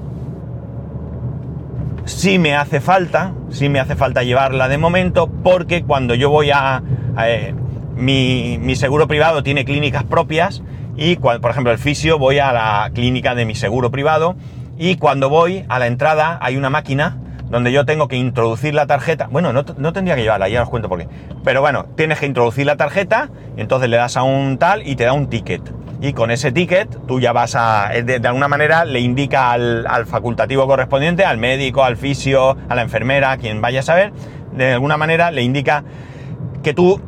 sí 2.05 2.39
me 2.39 2.55
hace 2.55 2.81
falta, 2.81 3.33
sí 3.49 3.69
me 3.69 3.79
hace 3.79 3.95
falta 3.95 4.23
llevarla 4.23 4.67
de 4.67 4.79
momento, 4.79 5.27
porque 5.27 5.83
cuando 5.83 6.15
yo 6.15 6.29
voy 6.29 6.49
a... 6.51 6.81
Eh, 7.23 7.53
mi, 7.95 8.57
mi 8.59 8.75
seguro 8.75 9.07
privado 9.07 9.43
tiene 9.43 9.63
clínicas 9.63 10.05
propias 10.05 10.63
y, 10.95 11.15
por 11.15 11.49
ejemplo, 11.49 11.71
el 11.71 11.77
fisio, 11.77 12.17
voy 12.17 12.39
a 12.39 12.51
la 12.51 12.91
clínica 12.93 13.35
de 13.35 13.45
mi 13.45 13.55
seguro 13.55 13.91
privado 13.91 14.35
y 14.77 14.95
cuando 14.95 15.29
voy 15.29 15.65
a 15.69 15.79
la 15.79 15.87
entrada 15.87 16.37
hay 16.41 16.57
una 16.57 16.69
máquina 16.69 17.17
donde 17.49 17.71
yo 17.71 17.85
tengo 17.85 18.07
que 18.07 18.15
introducir 18.15 18.73
la 18.73 18.87
tarjeta. 18.87 19.27
Bueno, 19.29 19.51
no, 19.53 19.93
tendría 19.93 20.15
que 20.15 20.23
llevarla, 20.23 20.47
ya 20.47 20.63
os 20.63 20.69
cuento 20.69 20.89
por 20.89 20.99
qué. 20.99 21.07
Pero 21.43 21.61
bueno, 21.61 21.85
tienes 21.95 22.19
que 22.19 22.25
introducir 22.25 22.65
la 22.65 22.77
tarjeta, 22.77 23.29
entonces 23.57 23.89
le 23.89 23.97
das 23.97 24.15
a 24.15 24.23
un 24.23 24.57
tal 24.57 24.87
y 24.87 24.95
te 24.95 25.03
da 25.03 25.13
un 25.13 25.27
ticket. 25.27 25.61
Y 26.01 26.13
con 26.13 26.31
ese 26.31 26.51
ticket 26.51 26.89
tú 27.07 27.19
ya 27.19 27.33
vas 27.33 27.55
a, 27.55 27.89
de, 27.89 28.25
alguna 28.27 28.47
manera 28.47 28.85
le 28.85 29.01
indica 29.01 29.51
al, 29.51 29.85
al, 29.85 30.05
facultativo 30.05 30.65
correspondiente, 30.65 31.25
al 31.25 31.37
médico, 31.37 31.83
al 31.83 31.97
fisio, 31.97 32.57
a 32.69 32.73
la 32.73 32.81
enfermera, 32.81 33.37
quien 33.37 33.61
vaya 33.61 33.81
a 33.81 33.83
saber, 33.83 34.13
de 34.53 34.73
alguna 34.73 34.97
manera 34.97 35.29
le 35.29 35.43
indica 35.43 35.83
que 36.63 36.73
tú, 36.73 37.01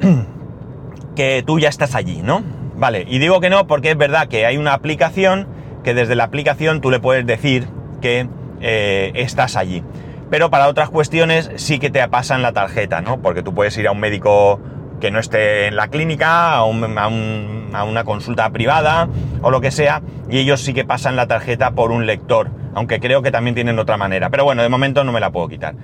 que 1.16 1.42
tú 1.44 1.58
ya 1.58 1.68
estás 1.68 1.94
allí, 1.94 2.22
¿no? 2.22 2.59
Vale, 2.80 3.04
y 3.06 3.18
digo 3.18 3.40
que 3.40 3.50
no 3.50 3.66
porque 3.66 3.90
es 3.90 3.98
verdad 3.98 4.26
que 4.26 4.46
hay 4.46 4.56
una 4.56 4.72
aplicación 4.72 5.46
que 5.84 5.92
desde 5.92 6.14
la 6.14 6.24
aplicación 6.24 6.80
tú 6.80 6.90
le 6.90 6.98
puedes 6.98 7.26
decir 7.26 7.68
que 8.00 8.26
eh, 8.62 9.12
estás 9.16 9.56
allí. 9.56 9.84
Pero 10.30 10.48
para 10.48 10.66
otras 10.66 10.88
cuestiones 10.88 11.50
sí 11.56 11.78
que 11.78 11.90
te 11.90 12.08
pasan 12.08 12.40
la 12.40 12.52
tarjeta, 12.52 13.02
¿no? 13.02 13.20
Porque 13.20 13.42
tú 13.42 13.52
puedes 13.52 13.76
ir 13.76 13.86
a 13.86 13.92
un 13.92 14.00
médico 14.00 14.60
que 14.98 15.10
no 15.10 15.18
esté 15.18 15.66
en 15.66 15.76
la 15.76 15.88
clínica, 15.88 16.54
a, 16.54 16.64
una 16.64 18.04
consulta 18.04 18.48
privada 18.48 19.08
o 19.42 19.50
lo 19.50 19.60
que 19.60 19.72
sea, 19.72 20.00
y 20.30 20.38
ellos 20.38 20.62
sí 20.62 20.72
que 20.72 20.86
pasan 20.86 21.16
la 21.16 21.26
tarjeta 21.26 21.72
por 21.72 21.92
un 21.92 22.06
lector, 22.06 22.50
aunque 22.74 22.98
creo 22.98 23.20
que 23.20 23.30
también 23.30 23.54
tienen 23.54 23.78
otra 23.78 23.98
manera. 23.98 24.30
Pero 24.30 24.44
bueno, 24.44 24.62
de 24.62 24.70
momento 24.70 25.04
no 25.04 25.12
me 25.12 25.20
la 25.20 25.30
puedo 25.30 25.48
quitar. 25.48 25.74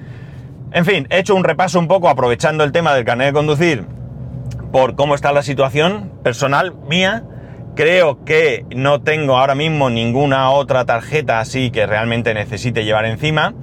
En 0.72 0.86
fin, 0.86 1.06
he 1.10 1.18
hecho 1.18 1.34
un 1.34 1.44
repaso 1.44 1.78
un 1.78 1.88
poco 1.88 2.08
aprovechando 2.08 2.64
el 2.64 2.72
tema 2.72 2.94
del 2.94 3.04
carnet 3.04 3.26
de 3.26 3.32
conducir 3.34 3.84
por 4.72 4.94
cómo 4.96 5.14
está 5.14 5.32
la 5.32 5.42
situación 5.42 6.12
personal 6.22 6.74
mía. 6.88 7.24
Creo 7.74 8.24
que 8.24 8.64
no 8.74 9.02
tengo 9.02 9.36
ahora 9.36 9.54
mismo 9.54 9.90
ninguna 9.90 10.50
otra 10.50 10.84
tarjeta 10.84 11.40
así 11.40 11.70
que 11.70 11.86
realmente 11.86 12.32
necesite 12.34 12.84
llevar 12.84 13.04
encima. 13.04 13.54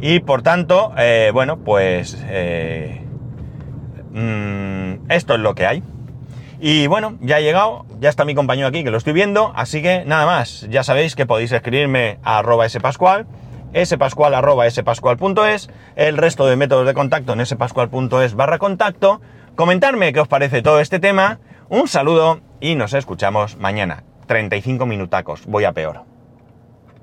Y 0.00 0.20
por 0.20 0.42
tanto, 0.42 0.92
eh, 0.96 1.30
bueno, 1.32 1.58
pues 1.58 2.22
eh, 2.28 3.00
mm, 4.12 5.10
esto 5.10 5.34
es 5.34 5.40
lo 5.40 5.54
que 5.54 5.66
hay. 5.66 5.82
Y 6.60 6.88
bueno, 6.88 7.18
ya 7.20 7.38
he 7.38 7.42
llegado, 7.42 7.86
ya 8.00 8.08
está 8.08 8.24
mi 8.24 8.34
compañero 8.34 8.68
aquí 8.68 8.82
que 8.82 8.90
lo 8.90 8.98
estoy 8.98 9.12
viendo, 9.12 9.52
así 9.54 9.80
que 9.80 10.04
nada 10.04 10.26
más, 10.26 10.66
ya 10.68 10.82
sabéis 10.82 11.14
que 11.14 11.24
podéis 11.24 11.52
escribirme 11.52 12.18
a 12.24 12.38
arroba 12.38 12.68
spascual, 12.68 13.26
spascual 13.84 14.34
arroba 14.34 14.68
spascual.es, 14.68 15.70
el 15.94 16.16
resto 16.16 16.46
de 16.46 16.56
métodos 16.56 16.84
de 16.84 16.94
contacto 16.94 17.32
en 17.32 17.46
spascual.es 17.46 18.34
barra 18.34 18.58
contacto 18.58 19.20
comentarme 19.58 20.12
qué 20.12 20.20
os 20.20 20.28
parece 20.28 20.62
todo 20.62 20.78
este 20.78 21.00
tema, 21.00 21.40
un 21.68 21.88
saludo 21.88 22.40
y 22.60 22.76
nos 22.76 22.94
escuchamos 22.94 23.56
mañana. 23.56 24.04
35 24.28 24.86
minutacos, 24.86 25.46
voy 25.46 25.64
a 25.64 25.72
peor. 25.72 26.04